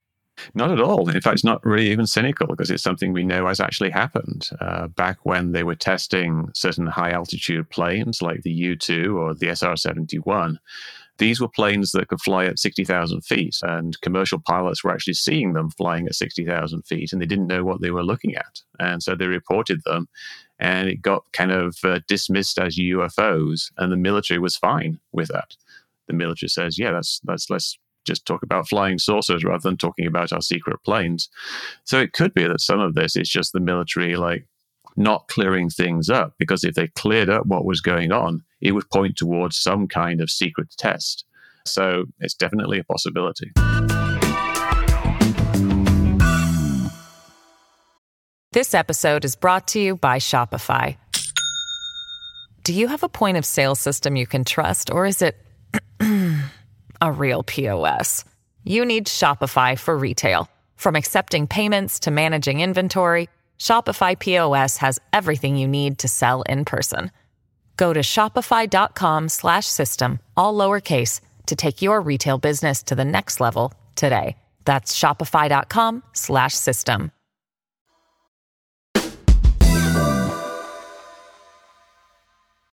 Not 0.53 0.71
at 0.71 0.81
all. 0.81 1.09
In 1.09 1.21
fact, 1.21 1.35
it's 1.35 1.43
not 1.43 1.65
really 1.65 1.89
even 1.91 2.07
cynical 2.07 2.47
because 2.47 2.69
it's 2.69 2.83
something 2.83 3.13
we 3.13 3.23
know 3.23 3.47
has 3.47 3.59
actually 3.59 3.89
happened. 3.89 4.49
Uh, 4.59 4.87
back 4.87 5.19
when 5.23 5.53
they 5.53 5.63
were 5.63 5.75
testing 5.75 6.49
certain 6.53 6.87
high 6.87 7.11
altitude 7.11 7.69
planes 7.69 8.21
like 8.21 8.41
the 8.41 8.51
U 8.51 8.75
2 8.75 9.17
or 9.17 9.33
the 9.33 9.55
SR 9.55 9.77
71, 9.77 10.59
these 11.17 11.39
were 11.39 11.47
planes 11.47 11.91
that 11.91 12.07
could 12.07 12.21
fly 12.21 12.45
at 12.45 12.59
60,000 12.59 13.21
feet, 13.21 13.57
and 13.63 13.99
commercial 14.01 14.39
pilots 14.39 14.83
were 14.83 14.91
actually 14.91 15.13
seeing 15.13 15.53
them 15.53 15.69
flying 15.71 16.07
at 16.07 16.15
60,000 16.15 16.83
feet, 16.83 17.13
and 17.13 17.21
they 17.21 17.25
didn't 17.25 17.47
know 17.47 17.63
what 17.63 17.81
they 17.81 17.91
were 17.91 18.03
looking 18.03 18.35
at. 18.35 18.61
And 18.79 19.01
so 19.01 19.15
they 19.15 19.27
reported 19.27 19.81
them, 19.85 20.07
and 20.59 20.89
it 20.89 21.01
got 21.01 21.23
kind 21.31 21.51
of 21.51 21.77
uh, 21.83 21.99
dismissed 22.07 22.59
as 22.59 22.77
UFOs, 22.77 23.71
and 23.77 23.91
the 23.91 23.97
military 23.97 24.39
was 24.39 24.57
fine 24.57 24.99
with 25.11 25.29
that. 25.29 25.55
The 26.07 26.13
military 26.13 26.49
says, 26.49 26.77
yeah, 26.77 26.91
that's, 26.91 27.21
that's 27.23 27.49
let's 27.49 27.77
just 28.05 28.25
talk 28.25 28.43
about 28.43 28.67
flying 28.67 28.99
saucers 28.99 29.43
rather 29.43 29.67
than 29.67 29.77
talking 29.77 30.05
about 30.05 30.31
our 30.31 30.41
secret 30.41 30.77
planes. 30.83 31.29
So 31.85 31.99
it 31.99 32.13
could 32.13 32.33
be 32.33 32.45
that 32.45 32.61
some 32.61 32.79
of 32.79 32.93
this 32.93 33.15
is 33.15 33.29
just 33.29 33.53
the 33.53 33.59
military, 33.59 34.15
like, 34.15 34.45
not 34.95 35.27
clearing 35.27 35.69
things 35.69 36.09
up 36.09 36.33
because 36.37 36.63
if 36.63 36.75
they 36.75 36.87
cleared 36.87 37.29
up 37.29 37.45
what 37.45 37.65
was 37.65 37.81
going 37.81 38.11
on, 38.11 38.43
it 38.61 38.71
would 38.71 38.89
point 38.91 39.17
towards 39.17 39.57
some 39.57 39.87
kind 39.87 40.21
of 40.21 40.29
secret 40.29 40.73
test. 40.77 41.25
So 41.65 42.05
it's 42.19 42.35
definitely 42.35 42.79
a 42.79 42.83
possibility. 42.83 43.51
This 48.51 48.73
episode 48.73 49.25
is 49.25 49.35
brought 49.35 49.67
to 49.69 49.81
you 49.81 49.97
by 49.97 50.17
Shopify. 50.19 50.95
Do 52.63 52.73
you 52.73 52.87
have 52.87 53.03
a 53.03 53.09
point 53.09 53.37
of 53.37 53.45
sale 53.45 53.75
system 53.75 54.15
you 54.15 54.25
can 54.25 54.45
trust, 54.45 54.89
or 54.89 55.05
is 55.05 55.21
it 55.21 55.35
a 57.01 57.11
real 57.11 57.43
POS? 57.43 58.23
You 58.63 58.85
need 58.85 59.07
Shopify 59.07 59.77
for 59.77 59.97
retail. 59.97 60.49
From 60.77 60.95
accepting 60.95 61.47
payments 61.47 61.99
to 62.01 62.11
managing 62.11 62.61
inventory, 62.61 63.29
Shopify 63.59 64.17
POS 64.17 64.77
has 64.77 64.97
everything 65.11 65.57
you 65.57 65.67
need 65.67 65.99
to 65.99 66.07
sell 66.07 66.43
in 66.43 66.63
person. 66.65 67.11
Go 67.77 67.91
to 67.93 67.99
shopify.com/system 67.99 70.19
all 70.37 70.53
lowercase 70.53 71.19
to 71.47 71.55
take 71.55 71.81
your 71.81 71.99
retail 72.01 72.37
business 72.37 72.83
to 72.83 72.95
the 72.95 73.05
next 73.05 73.41
level 73.41 73.73
today. 73.95 74.37
That's 74.65 74.97
shopify.com/system. 74.97 77.11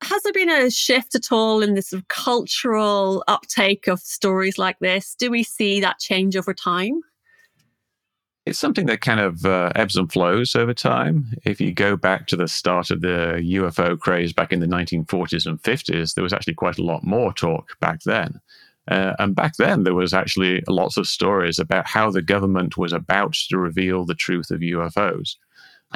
Has 0.01 0.21
there 0.21 0.33
been 0.33 0.49
a 0.49 0.69
shift 0.69 1.15
at 1.15 1.31
all 1.31 1.63
in 1.63 1.73
this 1.73 1.89
sort 1.89 2.03
of 2.03 2.07
cultural 2.09 3.23
uptake 3.27 3.87
of 3.87 3.99
stories 3.99 4.59
like 4.59 4.77
this? 4.79 5.15
Do 5.17 5.31
we 5.31 5.41
see 5.41 5.81
that 5.81 5.97
change 5.99 6.37
over 6.37 6.53
time? 6.53 7.01
It's 8.45 8.59
something 8.59 8.85
that 8.85 9.01
kind 9.01 9.19
of 9.19 9.43
uh, 9.43 9.71
ebbs 9.75 9.95
and 9.95 10.11
flows 10.11 10.55
over 10.55 10.73
time. 10.73 11.33
If 11.45 11.59
you 11.59 11.73
go 11.73 11.97
back 11.97 12.27
to 12.27 12.35
the 12.35 12.47
start 12.47 12.91
of 12.91 13.01
the 13.01 13.41
UFO 13.43 13.99
craze 13.99 14.33
back 14.33 14.53
in 14.53 14.59
the 14.59 14.67
1940s 14.67 15.47
and 15.47 15.61
50s, 15.61 16.13
there 16.13 16.23
was 16.23 16.33
actually 16.33 16.53
quite 16.53 16.77
a 16.77 16.83
lot 16.83 17.03
more 17.03 17.33
talk 17.33 17.79
back 17.79 18.03
then. 18.03 18.39
Uh, 18.87 19.13
and 19.17 19.35
back 19.35 19.55
then, 19.57 19.83
there 19.83 19.95
was 19.95 20.13
actually 20.13 20.63
lots 20.67 20.95
of 20.95 21.07
stories 21.07 21.57
about 21.57 21.87
how 21.87 22.11
the 22.11 22.21
government 22.21 22.77
was 22.77 22.93
about 22.93 23.33
to 23.33 23.57
reveal 23.57 24.05
the 24.05 24.13
truth 24.13 24.51
of 24.51 24.59
UFOs. 24.59 25.37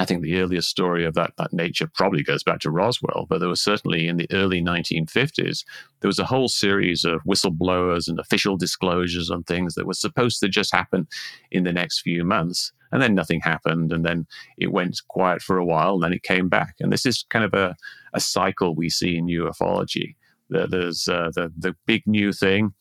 I 0.00 0.06
think 0.06 0.22
the 0.22 0.40
earliest 0.40 0.70
story 0.70 1.04
of 1.04 1.12
that, 1.14 1.34
that 1.36 1.52
nature 1.52 1.86
probably 1.86 2.22
goes 2.22 2.42
back 2.42 2.60
to 2.60 2.70
Roswell, 2.70 3.26
but 3.28 3.38
there 3.38 3.50
was 3.50 3.60
certainly 3.60 4.08
in 4.08 4.16
the 4.16 4.26
early 4.32 4.62
1950s, 4.62 5.62
there 6.00 6.08
was 6.08 6.18
a 6.18 6.24
whole 6.24 6.48
series 6.48 7.04
of 7.04 7.22
whistleblowers 7.24 8.08
and 8.08 8.18
official 8.18 8.56
disclosures 8.56 9.30
on 9.30 9.42
things 9.42 9.74
that 9.74 9.86
were 9.86 9.92
supposed 9.92 10.40
to 10.40 10.48
just 10.48 10.74
happen 10.74 11.06
in 11.50 11.64
the 11.64 11.72
next 11.72 12.00
few 12.00 12.24
months. 12.24 12.72
And 12.92 13.02
then 13.02 13.14
nothing 13.14 13.42
happened. 13.42 13.92
And 13.92 14.02
then 14.02 14.26
it 14.56 14.72
went 14.72 15.02
quiet 15.08 15.42
for 15.42 15.58
a 15.58 15.66
while, 15.66 15.96
and 15.96 16.02
then 16.02 16.14
it 16.14 16.22
came 16.22 16.48
back. 16.48 16.76
And 16.80 16.90
this 16.90 17.04
is 17.04 17.26
kind 17.28 17.44
of 17.44 17.52
a, 17.52 17.76
a 18.14 18.20
cycle 18.20 18.74
we 18.74 18.88
see 18.88 19.18
in 19.18 19.26
ufology. 19.26 20.16
There's 20.48 21.08
uh, 21.08 21.30
the, 21.34 21.52
the 21.58 21.76
big 21.86 22.06
new 22.06 22.32
thing, 22.32 22.72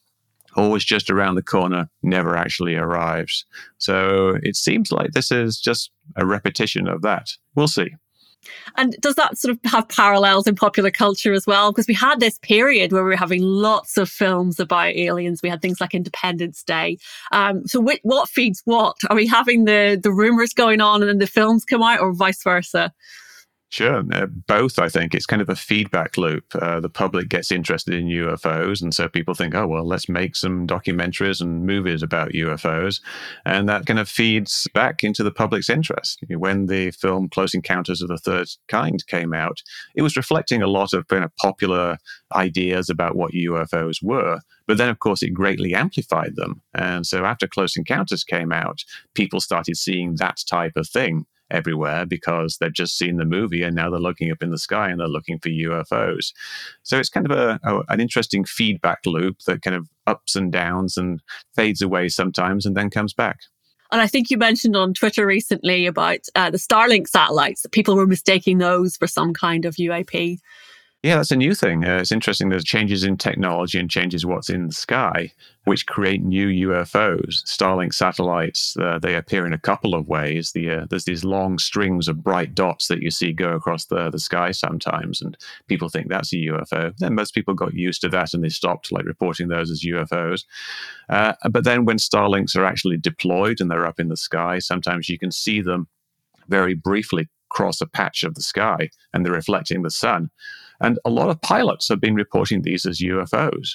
always 0.56 0.84
just 0.84 1.10
around 1.10 1.36
the 1.36 1.44
corner, 1.44 1.90
never 2.04 2.36
actually 2.36 2.76
arrives. 2.76 3.46
So 3.78 4.38
it 4.44 4.56
seems 4.56 4.92
like 4.92 5.12
this 5.12 5.32
is 5.32 5.60
just 5.60 5.92
a 6.16 6.26
repetition 6.26 6.88
of 6.88 7.02
that. 7.02 7.32
We'll 7.56 7.68
see. 7.68 7.96
And 8.78 8.96
does 9.02 9.16
that 9.16 9.38
sort 9.38 9.52
of 9.52 9.72
have 9.72 9.90
parallels 9.90 10.48
in 10.48 10.56
popular 10.56 10.92
culture 10.92 11.34
as 11.34 11.46
well? 11.46 11.72
Because 11.72 11.88
we 11.88 11.94
had 11.94 12.20
this 12.20 12.40
period 12.40 12.92
where 12.92 13.04
we 13.04 13.10
were 13.10 13.16
having 13.18 13.42
lots 13.42 13.98
of 13.98 14.10
films 14.10 14.60
about 14.60 14.96
aliens. 14.96 15.42
We 15.44 15.50
had 15.50 15.62
things 15.62 15.82
like 15.82 15.94
Independence 15.94 16.64
Day. 16.64 16.98
Um, 17.32 17.68
so 17.68 17.84
wh- 17.84 18.04
what 18.04 18.30
feeds 18.30 18.62
what? 18.66 18.96
Are 19.10 19.16
we 19.16 19.28
having 19.28 19.66
the 19.66 20.00
the 20.02 20.12
rumors 20.12 20.54
going 20.54 20.82
on 20.82 21.02
and 21.02 21.10
then 21.10 21.18
the 21.18 21.28
films 21.28 21.66
come 21.66 21.84
out, 21.84 22.00
or 22.00 22.14
vice 22.14 22.42
versa? 22.42 22.94
Sure, 23.72 24.04
uh, 24.12 24.26
both. 24.26 24.80
I 24.80 24.90
think 24.90 25.14
it's 25.14 25.28
kind 25.28 25.44
of 25.44 25.50
a 25.50 25.56
feedback 25.56 26.18
loop. 26.18 26.44
Uh, 26.56 26.80
the 26.80 26.90
public 26.90 27.30
gets 27.30 27.52
interested 27.52 27.94
in 27.94 28.08
UFOs, 28.08 28.82
and 28.82 28.96
so 28.96 29.08
people 29.08 29.36
think, 29.36 29.54
"Oh, 29.54 29.68
well, 29.68 29.86
let's 29.86 30.10
make 30.10 30.36
some 30.36 30.66
documentaries 30.66 31.40
and 31.40 31.68
movies 31.68 32.02
about 32.02 32.34
UFOs," 32.34 33.00
and 33.46 33.70
that 33.70 33.86
kind 33.86 34.00
of 34.00 34.10
feeds 34.10 34.68
back 34.74 35.04
into 35.04 35.24
the 35.24 35.32
public's 35.32 35.70
interest. 35.70 36.24
When 36.30 36.66
the 36.66 36.90
film 36.92 37.30
*Close 37.30 37.54
Encounters 37.54 38.02
of 38.02 38.08
the 38.08 38.18
Third 38.18 38.48
Kind* 38.70 39.06
came 39.06 39.36
out, 39.36 39.62
it 39.96 40.02
was 40.02 40.18
reflecting 40.18 40.64
a 40.64 40.68
lot 40.68 40.92
of 40.94 41.08
kind 41.08 41.24
of 41.24 41.36
popular 41.38 41.98
ideas 42.34 42.90
about 42.90 43.16
what 43.16 43.34
UFOs 43.34 44.02
were, 44.02 44.40
but 44.66 44.78
then, 44.80 44.90
of 44.90 44.98
course, 44.98 45.22
it 45.22 45.30
greatly 45.30 45.76
amplified 45.76 46.36
them. 46.36 46.62
And 46.74 47.06
so, 47.06 47.24
after 47.24 47.48
*Close 47.48 47.78
Encounters* 47.78 48.24
came 48.24 48.52
out, 48.52 48.84
people 49.14 49.40
started 49.40 49.78
seeing 49.78 50.16
that 50.16 50.38
type 50.50 50.74
of 50.76 50.90
thing 50.90 51.28
everywhere 51.52 52.06
because 52.06 52.58
they've 52.58 52.74
just 52.74 52.98
seen 52.98 53.18
the 53.18 53.26
movie 53.26 53.64
and 53.64 53.76
now 53.76 53.90
they're 53.90 54.00
looking 54.00 54.32
up 54.32 54.42
in 54.42 54.52
the 54.52 54.58
sky 54.58 54.90
and 54.90 55.00
they're 55.00 55.08
looking 55.08 55.40
for 55.40 55.50
UFOs. 55.50 56.34
So 56.84 56.98
it's 56.98 57.10
kind 57.10 57.30
of 57.30 57.38
a, 57.38 57.60
a, 57.64 57.82
an 57.90 58.00
interesting 58.00 58.46
feedback 58.46 59.00
loop 59.06 59.40
that 59.48 59.62
kind 59.62 59.76
of 59.76 59.88
ups 60.08 60.36
and 60.36 60.52
downs 60.52 60.98
and 60.98 61.22
fades 61.56 61.82
away 61.82 62.10
sometimes 62.10 62.66
and 62.66 62.76
then 62.76 62.90
comes 62.90 63.14
back. 63.14 63.40
And 63.92 64.02
I 64.02 64.08
think 64.08 64.30
you 64.30 64.38
mentioned 64.38 64.76
on 64.76 64.94
Twitter 64.94 65.26
recently 65.26 65.88
about 65.88 66.20
uh, 66.36 66.52
the 66.52 66.58
Starlink 66.58 67.08
satellites 67.08 67.64
that 67.64 67.72
people 67.72 67.96
were 67.96 68.06
mistaking 68.06 68.60
those 68.60 68.96
for 68.96 69.08
some 69.08 69.34
kind 69.34 69.66
of 69.66 69.76
UAP. 69.76 70.38
Yeah, 71.02 71.16
that's 71.16 71.32
a 71.32 71.38
new 71.38 71.56
thing. 71.56 71.86
Uh, 71.86 72.00
it's 72.02 72.12
interesting. 72.12 72.50
There's 72.50 72.66
changes 72.66 73.06
in 73.06 73.16
technology 73.16 73.80
and 73.80 73.90
changes 73.90 74.26
what's 74.26 74.50
in 74.50 74.68
the 74.68 74.74
sky, 74.74 75.32
which 75.64 75.88
create 75.88 76.22
new 76.22 76.48
UFOs. 76.68 77.42
Starlink 77.46 77.94
satellites, 77.94 78.76
uh, 78.76 79.00
they 79.00 79.16
appear 79.16 79.46
in 79.46 79.54
a 79.54 79.58
couple 79.58 79.96
of 79.96 80.10
ways. 80.10 80.52
The, 80.52 80.70
uh, 80.70 80.86
there's 80.90 81.06
these 81.06 81.24
long 81.24 81.58
strings 81.58 82.10
of 82.10 82.22
bright 82.22 82.54
dots 82.54 82.90
that 82.90 83.02
you 83.02 83.12
see 83.12 83.32
go 83.32 83.54
across 83.54 83.86
the, 83.86 84.10
the 84.10 84.20
sky 84.20 84.52
sometimes, 84.52 85.22
and 85.22 85.38
people 85.68 85.88
think 85.88 86.10
that's 86.10 86.34
a 86.34 86.38
UFO. 86.38 86.94
Then 86.98 87.16
most 87.16 87.34
people 87.34 87.54
got 87.54 87.74
used 87.74 88.02
to 88.02 88.10
that 88.10 88.34
and 88.34 88.44
they 88.44 88.50
stopped 88.50 88.92
like 88.92 89.06
reporting 89.06 89.48
those 89.48 89.72
as 89.72 89.86
UFOs. 89.86 90.44
Uh, 91.08 91.32
but 91.50 91.64
then 91.64 91.86
when 91.86 91.98
Starlinks 91.98 92.58
are 92.58 92.66
actually 92.66 92.98
deployed 92.98 93.62
and 93.62 93.72
they're 93.72 93.88
up 93.88 94.02
in 94.02 94.10
the 94.10 94.18
sky, 94.18 94.60
sometimes 94.60 95.08
you 95.08 95.18
can 95.18 95.32
see 95.32 95.62
them 95.62 95.88
very 96.50 96.74
briefly 96.74 97.30
cross 97.48 97.80
a 97.80 97.88
patch 97.88 98.24
of 98.24 98.36
the 98.36 98.42
sky 98.42 98.90
and 99.14 99.26
they're 99.26 99.34
reflecting 99.34 99.82
the 99.82 99.90
sun. 99.90 100.30
And 100.82 101.00
a 101.06 101.10
lot 101.10 101.30
of 101.30 101.42
pilots 101.42 101.90
have 101.90 102.00
been 102.00 102.16
reporting 102.16 102.62
these 102.62 102.86
as 102.86 103.00
UFOs. 103.00 103.72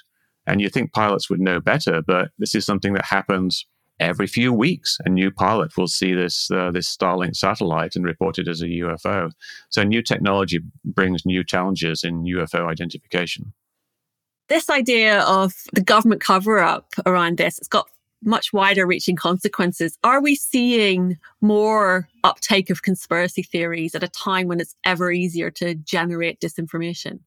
And 0.47 0.61
you 0.61 0.69
think 0.69 0.93
pilots 0.93 1.31
would 1.31 1.41
know 1.41 1.61
better, 1.61 2.03
but 2.07 2.31
this 2.39 2.55
is 2.55 2.67
something 2.67 2.93
that 2.95 3.07
happens 3.07 3.67
every 4.01 4.27
few 4.27 4.53
weeks. 4.53 4.99
A 5.05 5.09
new 5.09 5.31
pilot 5.31 5.77
will 5.77 5.89
see 5.89 6.15
this 6.15 6.51
uh, 6.51 6.71
this 6.71 6.95
Starlink 6.95 7.37
satellite 7.37 7.97
and 7.97 8.05
report 8.05 8.39
it 8.39 8.49
as 8.49 8.61
a 8.61 8.67
UFO. 8.67 9.31
So 9.71 9.83
new 9.83 10.03
technology 10.03 10.61
brings 10.85 11.25
new 11.25 11.45
challenges 11.45 12.05
in 12.05 12.25
UFO 12.25 12.69
identification. 12.69 13.53
This 14.49 14.69
idea 14.69 15.21
of 15.21 15.55
the 15.73 15.81
government 15.81 16.21
cover 16.21 16.59
up 16.59 16.93
around 17.07 17.39
this, 17.39 17.59
it's 17.59 17.69
got 17.69 17.89
much 18.25 18.53
wider 18.53 18.87
reaching 18.87 19.17
consequences. 19.17 19.99
Are 20.03 20.21
we 20.21 20.35
seeing 20.35 21.19
more 21.41 22.09
uptake 22.23 22.71
of 22.71 22.83
conspiracy 22.83 23.43
theories 23.43 23.95
at 23.95 24.03
a 24.03 24.09
time 24.09 24.49
when 24.49 24.61
it's 24.61 24.75
ever 24.85 25.13
easier 25.13 25.51
to 25.53 25.75
generate 25.75 26.41
disinformation? 26.41 27.21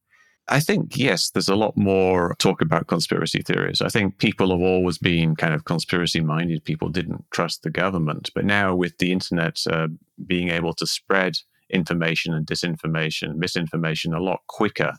I 0.49 0.61
think, 0.61 0.97
yes, 0.97 1.29
there's 1.29 1.49
a 1.49 1.55
lot 1.55 1.75
more 1.75 2.35
talk 2.39 2.61
about 2.61 2.87
conspiracy 2.87 3.41
theories. 3.41 3.81
I 3.81 3.89
think 3.89 4.17
people 4.17 4.51
have 4.51 4.61
always 4.61 4.97
been 4.97 5.35
kind 5.35 5.53
of 5.53 5.65
conspiracy 5.65 6.21
minded. 6.21 6.63
People 6.63 6.87
didn't 6.87 7.25
trust 7.31 7.63
the 7.63 7.69
government. 7.69 8.29
But 8.33 8.45
now, 8.45 8.73
with 8.73 8.97
the 8.97 9.11
internet 9.11 9.61
uh, 9.69 9.89
being 10.25 10.49
able 10.49 10.73
to 10.75 10.87
spread 10.87 11.37
information 11.69 12.33
and 12.33 12.47
disinformation, 12.47 13.35
misinformation 13.35 14.13
a 14.13 14.21
lot 14.21 14.39
quicker 14.47 14.93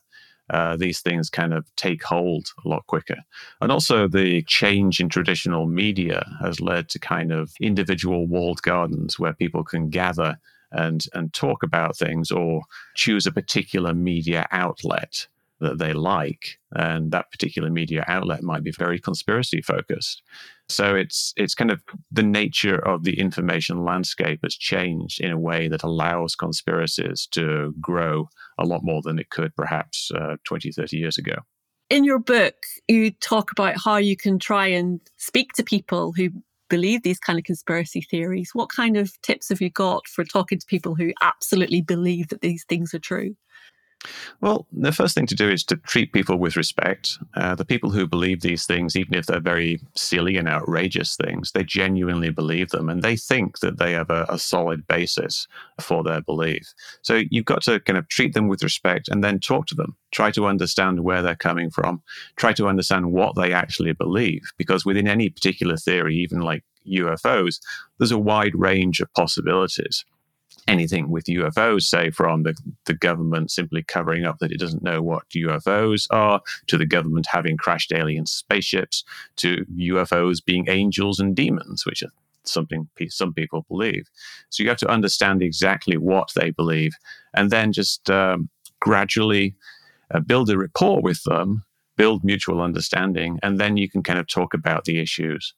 uh, 0.51 0.77
these 0.77 1.01
things 1.01 1.31
kind 1.31 1.53
of 1.53 1.75
take 1.77 2.03
hold 2.03 2.49
a 2.65 2.69
lot 2.69 2.87
quicker. 2.87 3.19
And 3.61 3.71
also, 3.71 4.09
the 4.09 4.43
change 4.43 5.01
in 5.01 5.09
traditional 5.09 5.67
media 5.67 6.27
has 6.41 6.61
led 6.61 6.89
to 6.91 6.99
kind 6.99 7.33
of 7.33 7.53
individual 7.61 8.27
walled 8.27 8.63
gardens 8.63 9.19
where 9.19 9.33
people 9.33 9.65
can 9.65 9.91
gather 9.91 10.39
and, 10.73 11.05
and 11.15 11.33
talk 11.33 11.63
about 11.63 11.97
things 11.97 12.31
or 12.31 12.63
choose 12.95 13.27
a 13.27 13.33
particular 13.33 13.95
media 13.95 14.47
outlet 14.51 15.27
that 15.61 15.79
they 15.79 15.93
like, 15.93 16.59
and 16.73 17.11
that 17.11 17.31
particular 17.31 17.71
media 17.71 18.05
outlet 18.07 18.43
might 18.43 18.63
be 18.63 18.71
very 18.71 18.99
conspiracy 18.99 19.61
focused. 19.61 20.23
So 20.71 20.95
it's 20.95 21.33
it's 21.37 21.55
kind 21.55 21.71
of 21.71 21.83
the 22.11 22.23
nature 22.23 22.79
of 22.79 23.05
the 23.05 23.19
information 23.19 23.85
landscape 23.85 24.41
has 24.43 24.55
changed 24.55 25.21
in 25.21 25.31
a 25.31 25.39
way 25.39 25.67
that 25.69 25.83
allows 25.83 26.35
conspiracies 26.35 27.27
to 27.33 27.75
grow 27.81 28.29
a 28.59 28.67
lot 28.67 28.83
more 28.85 29.01
than 29.03 29.19
it 29.19 29.31
could 29.31 29.55
perhaps 29.57 30.11
uh, 30.15 30.37
20, 30.45 30.73
30 30.73 30.97
years 30.97 31.17
ago. 31.17 31.37
In 31.89 32.05
your 32.05 32.19
book, 32.19 32.55
you 32.87 33.11
talk 33.13 33.51
about 33.51 33.77
how 33.83 33.97
you 33.97 34.15
can 34.15 34.39
try 34.39 34.67
and 34.67 35.01
speak 35.17 35.53
to 35.55 35.65
people 35.65 36.13
who 36.13 36.29
believe 36.69 37.03
these 37.03 37.19
kind 37.19 37.39
of 37.39 37.47
conspiracy 37.47 38.03
theories. 38.03 38.51
What 38.53 38.69
kind 38.69 38.99
of 38.99 39.19
tips 39.23 39.49
have 39.49 39.63
you 39.63 39.71
got 39.71 40.07
for 40.07 40.23
talking 40.23 40.59
to 40.59 40.67
people 40.67 40.95
who 40.95 41.13
absolutely 41.23 41.81
believe 41.81 42.29
that 42.29 42.43
these 42.43 42.65
things 42.69 42.93
are 42.93 42.99
true? 42.99 43.37
Well, 44.41 44.67
the 44.73 44.93
first 44.93 45.15
thing 45.15 45.27
to 45.27 45.35
do 45.35 45.49
is 45.49 45.65
to 45.65 45.77
treat 45.77 46.13
people 46.13 46.37
with 46.37 46.57
respect. 46.57 47.19
Uh, 47.35 47.57
the 47.57 47.65
people 47.65 47.91
who 47.91 48.07
believe 48.07 48.41
these 48.41 48.65
things, 48.65 48.95
even 48.95 49.15
if 49.15 49.27
they're 49.27 49.41
very 49.41 49.81
silly 49.97 50.37
and 50.37 50.49
outrageous 50.49 51.17
things, 51.17 51.51
they 51.53 51.65
genuinely 51.65 52.31
believe 52.31 52.71
them 52.71 52.89
and 52.89 53.03
they 53.03 53.17
think 53.17 53.59
that 53.59 53.79
they 53.79 53.93
have 53.93 54.11
a, 54.11 54.25
a 54.29 54.39
solid 54.39 54.87
basis 54.87 55.49
for 55.81 56.05
their 56.05 56.21
belief. 56.21 56.73
So 57.03 57.23
you've 57.31 57.45
got 57.45 57.63
to 57.63 57.81
kind 57.81 57.99
of 57.99 58.09
treat 58.09 58.35
them 58.35 58.47
with 58.47 58.63
respect 58.63 59.09
and 59.09 59.25
then 59.25 59.41
talk 59.41 59.67
to 59.67 59.75
them. 59.75 59.97
Try 60.13 60.31
to 60.33 60.47
understand 60.47 61.01
where 61.01 61.23
they're 61.23 61.35
coming 61.35 61.71
from. 61.71 62.03
Try 62.37 62.53
to 62.55 62.69
understand 62.69 63.13
what 63.13 63.35
they 63.35 63.53
actually 63.53 63.93
believe. 63.93 64.43
Because 64.57 64.87
within 64.87 65.09
any 65.09 65.29
particular 65.29 65.77
theory, 65.77 66.15
even 66.17 66.41
like 66.41 66.63
UFOs, 66.87 67.61
there's 67.99 68.13
a 68.13 68.19
wide 68.19 68.55
range 68.55 69.01
of 69.01 69.13
possibilities 69.15 70.05
anything 70.69 71.11
with 71.11 71.25
UFOs, 71.25 71.83
say 71.83 72.11
from 72.11 72.43
the, 72.43 72.55
the 72.85 72.95
government 72.95 73.51
simply 73.51 73.83
covering 73.83 74.25
up 74.25 74.39
that 74.39 74.53
it 74.53 74.61
doesn't 74.61 74.83
know 74.83 75.03
what 75.03 75.29
UFOs 75.31 76.07
are, 76.11 76.41
to 76.67 76.77
the 76.77 76.87
government 76.87 77.27
having 77.31 77.57
crashed 77.57 77.93
alien 77.93 78.27
spaceships, 78.27 79.03
to 79.37 79.65
UFOs 79.77 80.45
being 80.45 80.67
angels 80.69 81.19
and 81.19 81.35
demons, 81.35 81.85
which 81.85 82.03
are 82.03 82.13
something 82.45 82.89
some 83.09 83.35
people 83.35 83.65
believe. 83.69 84.09
So 84.51 84.63
you 84.63 84.69
have 84.69 84.79
to 84.79 84.89
understand 84.89 85.43
exactly 85.43 85.97
what 85.97 86.31
they 86.37 86.51
believe 86.51 86.93
and 87.35 87.51
then 87.51 87.73
just 87.73 88.09
um, 88.11 88.49
gradually 88.81 89.55
uh, 90.13 90.21
build 90.21 90.51
a 90.51 90.59
rapport 90.59 91.01
with 91.03 91.23
them, 91.25 91.65
build 91.97 92.25
mutual 92.25 92.61
understanding, 92.61 93.39
and 93.43 93.59
then 93.59 93.77
you 93.77 93.89
can 93.91 94.03
kind 94.03 94.19
of 94.19 94.27
talk 94.27 94.55
about 94.55 94.85
the 94.85 95.01
issues 95.01 95.55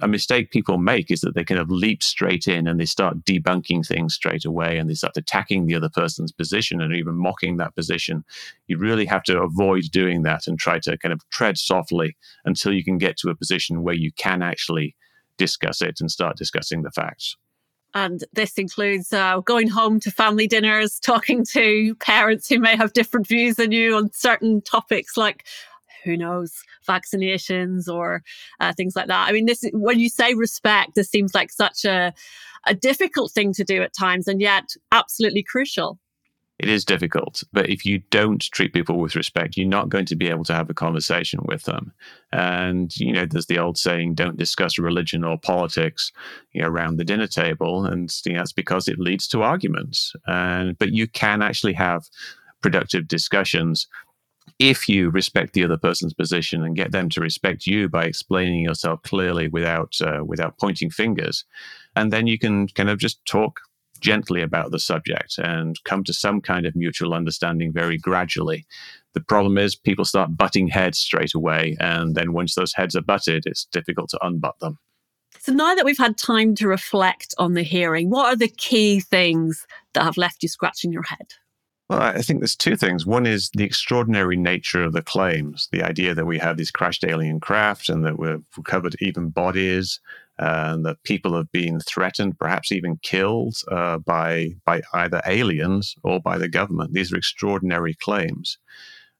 a 0.00 0.08
mistake 0.08 0.50
people 0.50 0.78
make 0.78 1.10
is 1.10 1.20
that 1.20 1.34
they 1.34 1.44
kind 1.44 1.60
of 1.60 1.70
leap 1.70 2.02
straight 2.02 2.48
in 2.48 2.66
and 2.66 2.80
they 2.80 2.84
start 2.84 3.24
debunking 3.24 3.86
things 3.86 4.14
straight 4.14 4.44
away 4.44 4.76
and 4.76 4.90
they 4.90 4.94
start 4.94 5.16
attacking 5.16 5.66
the 5.66 5.74
other 5.74 5.88
person's 5.88 6.32
position 6.32 6.80
and 6.80 6.94
even 6.94 7.14
mocking 7.14 7.56
that 7.56 7.74
position. 7.76 8.24
You 8.66 8.78
really 8.78 9.06
have 9.06 9.22
to 9.24 9.40
avoid 9.40 9.84
doing 9.92 10.22
that 10.22 10.46
and 10.46 10.58
try 10.58 10.80
to 10.80 10.98
kind 10.98 11.12
of 11.12 11.20
tread 11.30 11.58
softly 11.58 12.16
until 12.44 12.72
you 12.72 12.82
can 12.82 12.98
get 12.98 13.16
to 13.18 13.30
a 13.30 13.36
position 13.36 13.82
where 13.82 13.94
you 13.94 14.10
can 14.12 14.42
actually 14.42 14.96
discuss 15.36 15.80
it 15.80 16.00
and 16.00 16.10
start 16.10 16.36
discussing 16.36 16.82
the 16.82 16.90
facts. 16.90 17.36
And 17.96 18.24
this 18.32 18.58
includes 18.58 19.12
uh, 19.12 19.38
going 19.38 19.68
home 19.68 20.00
to 20.00 20.10
family 20.10 20.48
dinners, 20.48 20.98
talking 20.98 21.44
to 21.52 21.94
parents 21.96 22.48
who 22.48 22.58
may 22.58 22.76
have 22.76 22.92
different 22.92 23.28
views 23.28 23.54
than 23.54 23.70
you 23.70 23.94
on 23.94 24.12
certain 24.12 24.60
topics 24.62 25.16
like 25.16 25.46
who 26.04 26.16
knows, 26.16 26.62
vaccinations 26.88 27.88
or 27.88 28.22
uh, 28.60 28.72
things 28.72 28.94
like 28.96 29.08
that. 29.08 29.28
I 29.28 29.32
mean, 29.32 29.46
this 29.46 29.64
when 29.72 29.98
you 29.98 30.08
say 30.08 30.34
respect, 30.34 30.94
this 30.94 31.10
seems 31.10 31.34
like 31.34 31.50
such 31.50 31.84
a 31.84 32.12
a 32.66 32.74
difficult 32.74 33.32
thing 33.32 33.52
to 33.54 33.64
do 33.64 33.82
at 33.82 33.92
times, 33.98 34.28
and 34.28 34.40
yet 34.40 34.70
absolutely 34.92 35.42
crucial. 35.42 35.98
It 36.60 36.68
is 36.68 36.84
difficult, 36.84 37.42
but 37.52 37.68
if 37.68 37.84
you 37.84 37.98
don't 38.10 38.40
treat 38.40 38.72
people 38.72 39.00
with 39.00 39.16
respect, 39.16 39.56
you're 39.56 39.66
not 39.66 39.88
going 39.88 40.06
to 40.06 40.14
be 40.14 40.28
able 40.28 40.44
to 40.44 40.54
have 40.54 40.70
a 40.70 40.74
conversation 40.74 41.40
with 41.46 41.64
them. 41.64 41.92
And 42.32 42.96
you 42.96 43.12
know, 43.12 43.26
there's 43.26 43.46
the 43.46 43.58
old 43.58 43.76
saying, 43.76 44.14
"Don't 44.14 44.36
discuss 44.36 44.78
religion 44.78 45.24
or 45.24 45.36
politics 45.36 46.12
you 46.52 46.62
know, 46.62 46.68
around 46.68 46.96
the 46.96 47.04
dinner 47.04 47.26
table," 47.26 47.84
and 47.84 48.08
you 48.24 48.34
know, 48.34 48.38
that's 48.38 48.52
because 48.52 48.86
it 48.86 49.00
leads 49.00 49.26
to 49.28 49.42
arguments. 49.42 50.14
And 50.28 50.78
but 50.78 50.92
you 50.92 51.08
can 51.08 51.42
actually 51.42 51.72
have 51.72 52.08
productive 52.62 53.08
discussions 53.08 53.88
if 54.64 54.88
you 54.88 55.10
respect 55.10 55.52
the 55.52 55.62
other 55.62 55.76
person's 55.76 56.14
position 56.14 56.64
and 56.64 56.74
get 56.74 56.90
them 56.90 57.10
to 57.10 57.20
respect 57.20 57.66
you 57.66 57.86
by 57.86 58.04
explaining 58.04 58.62
yourself 58.62 59.02
clearly 59.02 59.46
without 59.46 59.94
uh, 60.00 60.24
without 60.24 60.58
pointing 60.58 60.88
fingers, 60.88 61.44
and 61.94 62.10
then 62.10 62.26
you 62.26 62.38
can 62.38 62.68
kind 62.68 62.88
of 62.88 62.98
just 62.98 63.22
talk 63.26 63.60
gently 64.00 64.40
about 64.40 64.70
the 64.70 64.78
subject 64.78 65.38
and 65.38 65.82
come 65.84 66.02
to 66.04 66.14
some 66.14 66.40
kind 66.40 66.64
of 66.64 66.74
mutual 66.74 67.12
understanding 67.12 67.72
very 67.72 67.98
gradually. 67.98 68.66
The 69.12 69.20
problem 69.20 69.58
is 69.58 69.76
people 69.76 70.04
start 70.06 70.36
butting 70.36 70.68
heads 70.68 70.98
straight 70.98 71.34
away, 71.34 71.76
and 71.78 72.14
then 72.14 72.32
once 72.32 72.54
those 72.54 72.72
heads 72.72 72.96
are 72.96 73.02
butted, 73.02 73.44
it's 73.44 73.66
difficult 73.66 74.08
to 74.10 74.18
unbutt 74.22 74.58
them. 74.60 74.78
So 75.40 75.52
now 75.52 75.74
that 75.74 75.84
we've 75.84 75.98
had 75.98 76.16
time 76.16 76.54
to 76.54 76.68
reflect 76.68 77.34
on 77.36 77.52
the 77.52 77.62
hearing, 77.62 78.08
what 78.08 78.26
are 78.26 78.36
the 78.36 78.48
key 78.48 79.00
things 79.00 79.66
that 79.92 80.04
have 80.04 80.16
left 80.16 80.42
you 80.42 80.48
scratching 80.48 80.90
your 80.90 81.02
head? 81.02 81.34
Well, 81.94 82.02
I 82.02 82.22
think 82.22 82.40
there's 82.40 82.56
two 82.56 82.74
things. 82.74 83.06
One 83.06 83.24
is 83.24 83.50
the 83.54 83.62
extraordinary 83.62 84.36
nature 84.36 84.82
of 84.82 84.94
the 84.94 85.02
claims, 85.02 85.68
the 85.70 85.84
idea 85.84 86.12
that 86.12 86.26
we 86.26 86.38
have 86.38 86.56
these 86.56 86.72
crashed 86.72 87.04
alien 87.04 87.38
craft 87.38 87.88
and 87.88 88.04
that 88.04 88.18
we've 88.18 88.44
recovered 88.56 88.96
even 88.98 89.28
bodies, 89.28 90.00
and 90.36 90.84
that 90.84 91.04
people 91.04 91.36
have 91.36 91.52
been 91.52 91.78
threatened, 91.78 92.36
perhaps 92.36 92.72
even 92.72 92.96
killed 93.02 93.58
uh, 93.70 93.98
by 93.98 94.56
by 94.64 94.82
either 94.92 95.22
aliens 95.24 95.94
or 96.02 96.18
by 96.18 96.36
the 96.36 96.48
government. 96.48 96.94
These 96.94 97.12
are 97.12 97.16
extraordinary 97.16 97.94
claims. 97.94 98.58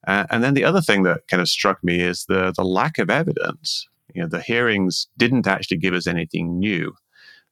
Uh, 0.05 0.27
and 0.31 0.43
then 0.43 0.55
the 0.55 0.65
other 0.65 0.81
thing 0.81 1.05
that 1.05 1.29
kind 1.29 1.41
of 1.41 1.49
struck 1.49 1.85
me 1.85 2.01
is 2.01 2.25
the 2.25 2.53
the 2.57 2.65
lack 2.65 2.99
of 2.99 3.09
evidence. 3.09 3.87
You 4.13 4.23
know, 4.23 4.29
the 4.29 4.43
hearings 4.43 5.07
didn't 5.17 5.47
actually 5.47 5.77
give 5.77 5.95
us 5.95 6.09
anything 6.09 6.59
new 6.59 6.97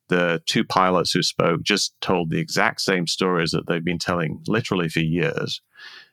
the 0.08 0.42
two 0.46 0.64
pilots 0.64 1.12
who 1.12 1.22
spoke 1.22 1.62
just 1.62 1.94
told 2.00 2.30
the 2.30 2.38
exact 2.38 2.80
same 2.80 3.06
stories 3.06 3.50
that 3.52 3.66
they've 3.66 3.84
been 3.84 3.98
telling 3.98 4.40
literally 4.46 4.88
for 4.88 5.00
years. 5.00 5.60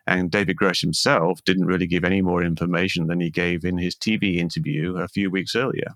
And 0.07 0.31
David 0.31 0.57
Grusch 0.57 0.81
himself 0.81 1.43
didn't 1.43 1.65
really 1.65 1.85
give 1.85 2.03
any 2.03 2.21
more 2.21 2.43
information 2.43 3.07
than 3.07 3.19
he 3.19 3.29
gave 3.29 3.63
in 3.63 3.77
his 3.77 3.95
TV 3.95 4.37
interview 4.37 4.97
a 4.97 5.07
few 5.07 5.29
weeks 5.29 5.55
earlier. 5.55 5.93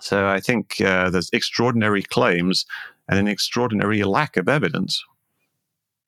So 0.00 0.26
I 0.26 0.40
think 0.40 0.80
uh, 0.80 1.10
there's 1.10 1.30
extraordinary 1.32 2.02
claims 2.02 2.66
and 3.08 3.18
an 3.18 3.28
extraordinary 3.28 4.02
lack 4.02 4.36
of 4.36 4.48
evidence. 4.48 5.02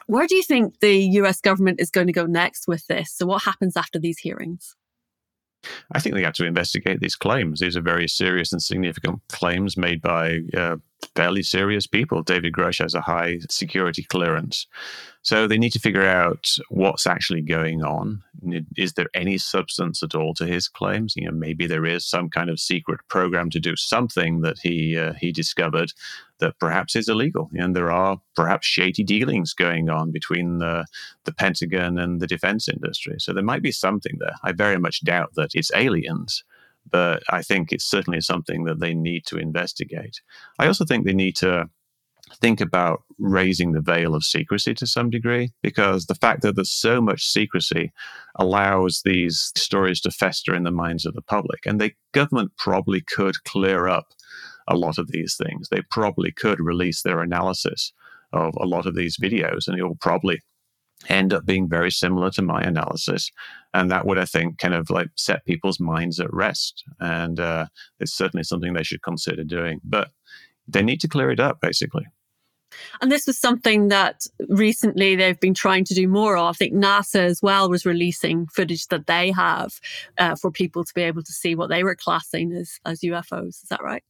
Where 0.07 0.27
do 0.27 0.35
you 0.35 0.43
think 0.43 0.81
the 0.81 0.97
US 1.21 1.41
government 1.41 1.81
is 1.81 1.91
going 1.91 2.07
to 2.07 2.13
go 2.13 2.27
next 2.27 2.67
with 2.67 2.87
this? 2.87 3.13
So, 3.13 3.27
what 3.27 3.43
happens 3.43 3.77
after 3.77 3.99
these 3.99 4.19
hearings? 4.19 4.75
I 5.93 6.01
think 6.01 6.15
they 6.15 6.23
have 6.23 6.35
to 6.35 6.47
investigate 6.47 7.01
these 7.01 7.17
claims. 7.17 7.61
These 7.61 7.77
are 7.77 7.83
very 7.83 8.09
serious 8.09 8.53
and 8.53 8.63
significant 8.63 9.21
claims 9.29 9.77
made 9.77 10.01
by 10.01 10.41
uh, 10.57 10.77
fairly 11.15 11.43
serious 11.43 11.87
people. 11.87 12.23
David 12.23 12.53
Grusch 12.53 12.81
has 12.81 12.95
a 12.95 13.01
high 13.01 13.41
security 13.51 14.03
clearance. 14.03 14.67
So 15.23 15.47
they 15.47 15.59
need 15.59 15.73
to 15.73 15.79
figure 15.79 16.07
out 16.07 16.49
what's 16.71 17.07
actually 17.07 17.43
going 17.43 17.83
on. 17.83 18.23
Is 18.77 18.95
there 18.95 19.09
any 19.15 19.37
substance 19.37 20.03
at 20.03 20.15
all 20.15 20.33
to 20.35 20.47
his 20.47 20.69
claims? 20.69 21.15
You 21.17 21.27
know, 21.27 21.33
maybe 21.33 21.67
there 21.67 21.85
is 21.85 22.09
some 22.09 22.31
kind 22.31 22.49
of 22.49 22.61
secret 22.61 23.01
program 23.09 23.51
to 23.51 23.61
do 23.61 23.77
something 23.77 24.41
that 24.43 24.59
he 24.63 24.97
uh, 24.97 25.15
he 25.15 25.33
discovered 25.33 25.93
that 26.39 26.59
perhaps 26.61 26.95
is 26.95 27.09
illegal, 27.09 27.51
and 27.53 27.75
there 27.75 27.91
are 27.91 28.21
perhaps 28.37 28.67
shady 28.67 29.03
dealings 29.03 29.55
going 29.55 29.91
on 29.91 30.13
between 30.13 30.59
the 30.59 30.87
the 31.25 31.33
Pentagon 31.33 31.99
and 31.99 32.21
the 32.21 32.27
defense 32.27 32.69
industry. 32.69 33.17
So 33.19 33.33
there 33.33 33.43
might 33.43 33.63
be 33.63 33.73
something 33.73 34.17
there. 34.21 34.37
I 34.45 34.53
very 34.53 34.79
much 34.79 35.05
doubt 35.05 35.35
that 35.35 35.51
it's 35.55 35.73
aliens 35.75 36.45
but 36.91 37.23
I 37.31 37.43
think 37.43 37.73
it's 37.73 37.85
certainly 37.85 38.21
something 38.21 38.65
that 38.65 38.81
they 38.81 38.95
need 38.95 39.27
to 39.27 39.37
investigate. 39.37 40.21
I 40.59 40.67
also 40.67 40.85
think 40.85 41.05
they 41.05 41.13
need 41.13 41.37
to 41.37 41.69
think 42.41 42.61
about 42.61 43.03
raising 43.19 43.73
the 43.73 43.81
veil 43.81 44.15
of 44.15 44.25
secrecy 44.25 44.75
to 44.75 44.87
some 44.87 45.11
degree 45.11 45.51
because 45.63 46.07
the 46.07 46.15
fact 46.15 46.43
that 46.43 46.57
there's 46.57 46.71
so 46.71 47.01
much 47.01 47.27
secrecy 47.27 47.93
allows 48.37 49.03
these 49.05 49.53
stories 49.57 50.01
to 50.03 50.11
fester 50.11 50.55
in 50.55 50.65
the 50.65 50.71
minds 50.71 51.07
of 51.07 51.15
the 51.15 51.23
public 51.23 51.65
and 51.65 51.81
the 51.81 51.93
government 52.13 52.53
probably 52.57 53.01
could 53.01 53.43
clear 53.45 53.89
up 53.89 54.09
a 54.69 54.77
lot 54.77 54.99
of 54.99 55.09
these 55.09 55.37
things 55.37 55.69
they 55.69 55.81
probably 55.91 56.31
could 56.31 56.61
release 56.61 57.03
their 57.03 57.21
analysis 57.21 57.93
of 58.33 58.55
a 58.61 58.67
lot 58.67 58.87
of 58.87 58.95
these 58.95 59.17
videos 59.17 59.67
and 59.67 59.79
it 59.79 59.83
will 59.83 59.97
probably 59.97 60.41
end 61.09 61.33
up 61.33 61.45
being 61.45 61.69
very 61.69 61.91
similar 61.91 62.31
to 62.31 62.43
my 62.43 62.63
analysis. 62.63 63.31
And 63.75 63.91
that 63.91 64.07
would, 64.07 64.19
I 64.19 64.25
think, 64.25 64.59
kind 64.59 64.75
of 64.75 64.91
like 64.91 65.09
set 65.17 65.45
people's 65.45 65.81
minds 65.81 66.21
at 66.21 66.33
rest. 66.33 66.85
And 67.01 67.41
uh, 67.41 67.67
it's 68.01 68.15
certainly 68.15 68.45
something 68.45 68.73
they 68.73 68.83
should 68.83 69.03
consider 69.03 69.45
doing. 69.45 69.81
But 69.85 70.11
they 70.67 70.83
need 70.83 71.01
to 71.01 71.09
clear 71.09 71.31
it 71.31 71.41
up, 71.41 71.61
basically. 71.61 72.07
And 73.01 73.11
this 73.11 73.27
was 73.27 73.39
something 73.39 73.89
that 73.89 74.27
recently 74.49 75.17
they've 75.17 75.41
been 75.41 75.55
trying 75.55 75.85
to 75.85 75.95
do 75.95 76.07
more 76.07 76.37
of. 76.37 76.49
I 76.49 76.53
think 76.53 76.75
NASA 76.75 77.21
as 77.21 77.43
well 77.43 77.71
was 77.71 77.87
releasing 77.87 78.47
footage 78.47 78.87
that 78.89 79.07
they 79.07 79.31
have 79.33 79.81
uh, 80.19 80.37
for 80.37 80.51
people 80.51 80.85
to 80.85 80.95
be 80.95 81.03
able 81.03 81.23
to 81.23 81.33
see 81.33 81.55
what 81.55 81.71
they 81.71 81.83
were 81.83 81.95
classing 81.95 82.53
as, 82.53 82.79
as 82.85 83.01
UFOs. 83.01 83.63
Is 83.63 83.69
that 83.71 83.83
right? 83.83 84.05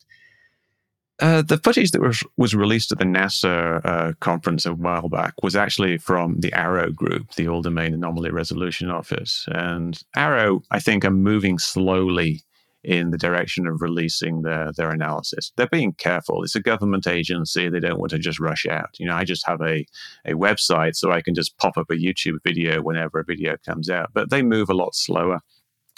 Uh, 1.21 1.43
the 1.43 1.59
footage 1.59 1.91
that 1.91 2.01
was, 2.01 2.23
was 2.37 2.55
released 2.55 2.93
at 2.93 2.99
the 2.99 3.05
NASA 3.05 3.85
uh, 3.85 4.13
conference 4.21 4.65
a 4.65 4.73
while 4.73 5.09
back 5.09 5.35
was 5.43 5.57
actually 5.57 5.99
from 5.99 6.39
the 6.39 6.53
AARO 6.53 6.95
group, 6.95 7.35
the 7.35 7.49
All 7.49 7.61
Domain 7.61 7.93
Anomaly 7.93 8.31
Resolution 8.31 8.89
Office. 8.89 9.45
And 9.49 10.01
AARO, 10.17 10.63
I 10.71 10.79
think, 10.79 11.05
are 11.05 11.11
moving 11.11 11.59
slowly 11.59 12.43
in 12.85 13.11
the 13.11 13.19
direction 13.19 13.67
of 13.67 13.83
releasing 13.83 14.43
their, 14.43 14.71
their 14.77 14.91
analysis. 14.91 15.53
They're 15.57 15.67
being 15.67 15.93
careful. 15.95 16.45
It's 16.45 16.55
a 16.55 16.61
government 16.61 17.09
agency. 17.09 17.69
They 17.69 17.81
don't 17.81 17.99
want 17.99 18.11
to 18.11 18.19
just 18.19 18.39
rush 18.39 18.67
out. 18.67 18.91
You 18.99 19.07
know, 19.07 19.17
I 19.17 19.25
just 19.25 19.47
have 19.47 19.61
a, 19.61 19.85
a 20.25 20.35
website 20.35 20.95
so 20.95 21.11
I 21.11 21.21
can 21.21 21.35
just 21.35 21.59
pop 21.59 21.77
up 21.77 21.91
a 21.91 21.95
YouTube 21.95 22.39
video 22.45 22.81
whenever 22.81 23.19
a 23.19 23.25
video 23.25 23.57
comes 23.67 23.91
out, 23.91 24.11
but 24.15 24.31
they 24.31 24.43
move 24.43 24.71
a 24.71 24.75
lot 24.75 24.95
slower. 24.95 25.41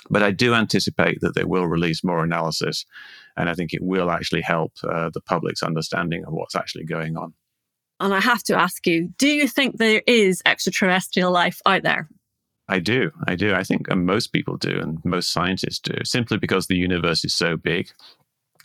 But 0.08 0.22
I 0.22 0.30
do 0.30 0.54
anticipate 0.54 1.20
that 1.20 1.34
they 1.34 1.44
will 1.44 1.66
release 1.66 2.02
more 2.02 2.24
analysis, 2.24 2.86
and 3.36 3.48
I 3.48 3.54
think 3.54 3.72
it 3.74 3.82
will 3.82 4.10
actually 4.10 4.42
help 4.42 4.72
uh, 4.82 5.10
the 5.12 5.20
public's 5.20 5.62
understanding 5.62 6.24
of 6.24 6.32
what's 6.32 6.56
actually 6.56 6.84
going 6.84 7.16
on. 7.16 7.34
And 8.00 8.14
I 8.14 8.20
have 8.20 8.42
to 8.44 8.58
ask 8.58 8.86
you 8.86 9.12
do 9.18 9.28
you 9.28 9.46
think 9.46 9.76
there 9.76 10.02
is 10.06 10.42
extraterrestrial 10.46 11.30
life 11.30 11.60
out 11.66 11.82
there? 11.82 12.08
I 12.68 12.78
do. 12.78 13.10
I 13.26 13.34
do. 13.34 13.52
I 13.52 13.64
think 13.64 13.94
most 13.94 14.28
people 14.28 14.56
do, 14.56 14.80
and 14.80 15.04
most 15.04 15.32
scientists 15.32 15.80
do, 15.80 15.96
simply 16.04 16.38
because 16.38 16.66
the 16.66 16.76
universe 16.76 17.24
is 17.24 17.34
so 17.34 17.56
big. 17.56 17.90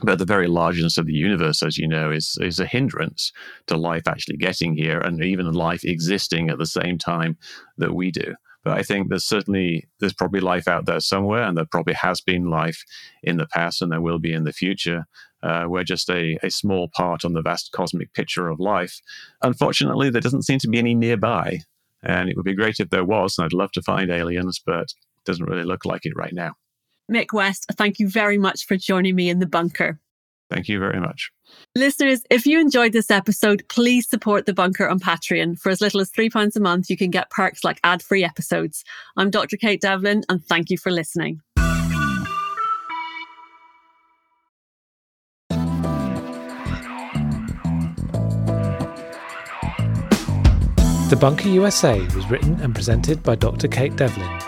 But 0.01 0.19
the 0.19 0.25
very 0.25 0.47
largeness 0.47 0.97
of 0.97 1.05
the 1.05 1.13
universe, 1.13 1.63
as 1.63 1.77
you 1.77 1.87
know, 1.87 2.11
is, 2.11 2.37
is 2.41 2.59
a 2.59 2.65
hindrance 2.65 3.31
to 3.67 3.77
life 3.77 4.07
actually 4.07 4.37
getting 4.37 4.75
here 4.75 4.99
and 4.99 5.23
even 5.23 5.51
life 5.53 5.83
existing 5.83 6.49
at 6.49 6.57
the 6.57 6.65
same 6.65 6.97
time 6.97 7.37
that 7.77 7.95
we 7.95 8.11
do. 8.11 8.35
But 8.65 8.77
I 8.77 8.83
think 8.83 9.07
there's 9.07 9.23
certainly 9.23 9.87
there's 9.99 10.13
probably 10.13 10.41
life 10.41 10.67
out 10.67 10.85
there 10.85 10.99
somewhere, 10.99 11.43
and 11.43 11.55
there 11.55 11.67
probably 11.71 11.93
has 11.93 12.19
been 12.19 12.49
life 12.49 12.83
in 13.23 13.37
the 13.37 13.47
past, 13.47 13.81
and 13.81 13.91
there 13.91 14.01
will 14.01 14.19
be 14.19 14.33
in 14.33 14.43
the 14.43 14.51
future. 14.51 15.05
Uh, 15.41 15.65
we're 15.67 15.83
just 15.83 16.09
a, 16.09 16.37
a 16.41 16.49
small 16.49 16.89
part 16.93 17.23
on 17.23 17.33
the 17.33 17.41
vast 17.43 17.71
cosmic 17.71 18.11
picture 18.13 18.49
of 18.49 18.59
life. 18.59 18.99
Unfortunately, 19.43 20.09
there 20.09 20.21
doesn't 20.21 20.41
seem 20.41 20.59
to 20.59 20.67
be 20.67 20.79
any 20.79 20.95
nearby. 20.95 21.59
And 22.01 22.29
it 22.29 22.35
would 22.35 22.45
be 22.45 22.55
great 22.55 22.79
if 22.79 22.89
there 22.89 23.05
was, 23.05 23.37
and 23.37 23.45
I'd 23.45 23.53
love 23.53 23.71
to 23.73 23.81
find 23.81 24.11
aliens, 24.11 24.61
but 24.63 24.81
it 24.81 25.25
doesn't 25.25 25.45
really 25.45 25.63
look 25.63 25.85
like 25.85 26.05
it 26.05 26.13
right 26.15 26.33
now. 26.33 26.53
Mick 27.11 27.33
West, 27.33 27.65
thank 27.73 27.99
you 27.99 28.09
very 28.09 28.37
much 28.37 28.65
for 28.65 28.77
joining 28.77 29.15
me 29.15 29.29
in 29.29 29.39
the 29.39 29.47
bunker. 29.47 29.99
Thank 30.49 30.69
you 30.69 30.79
very 30.79 30.99
much. 30.99 31.31
Listeners, 31.75 32.21
if 32.29 32.45
you 32.45 32.59
enjoyed 32.59 32.93
this 32.93 33.09
episode, 33.09 33.63
please 33.67 34.07
support 34.07 34.45
the 34.45 34.53
bunker 34.53 34.87
on 34.87 34.99
Patreon. 34.99 35.59
For 35.59 35.69
as 35.69 35.81
little 35.81 35.99
as 35.99 36.11
£3 36.11 36.55
a 36.55 36.59
month, 36.59 36.89
you 36.89 36.97
can 36.97 37.09
get 37.09 37.31
perks 37.31 37.63
like 37.63 37.79
ad 37.83 38.03
free 38.03 38.23
episodes. 38.23 38.83
I'm 39.17 39.31
Dr. 39.31 39.57
Kate 39.57 39.81
Devlin, 39.81 40.23
and 40.29 40.45
thank 40.45 40.69
you 40.69 40.77
for 40.77 40.91
listening. 40.91 41.41
The 51.07 51.17
Bunker 51.19 51.49
USA 51.49 52.01
was 52.15 52.29
written 52.29 52.59
and 52.61 52.73
presented 52.73 53.21
by 53.23 53.35
Dr. 53.35 53.67
Kate 53.67 53.95
Devlin. 53.95 54.39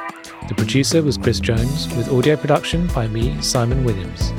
The 0.47 0.55
producer 0.55 1.01
was 1.01 1.17
Chris 1.17 1.39
Jones, 1.39 1.87
with 1.95 2.11
audio 2.11 2.35
production 2.35 2.87
by 2.87 3.07
me, 3.07 3.39
Simon 3.41 3.83
Williams. 3.83 4.31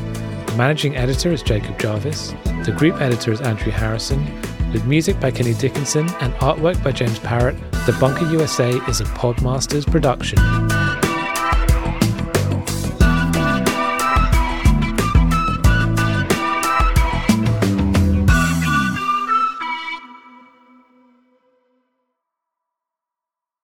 Managing 0.59 0.97
editor 0.97 1.31
is 1.31 1.41
Jacob 1.41 1.79
Jarvis. 1.79 2.35
The 2.65 2.75
group 2.77 3.01
editor 3.01 3.31
is 3.31 3.41
Andrew 3.41 3.71
Harrison, 3.71 4.25
with 4.73 4.85
music 4.87 5.21
by 5.21 5.31
Kenny 5.31 5.55
Dickinson 5.55 6.09
and 6.19 6.35
artwork 6.41 6.83
by 6.83 6.91
James 6.91 7.21
Parrott. 7.21 7.55
The 7.87 7.97
Bunker 8.01 8.29
USA 8.33 8.71
is 8.89 9.01
a 9.01 9.05
Podmasters 9.05 9.89
production. 9.89 10.39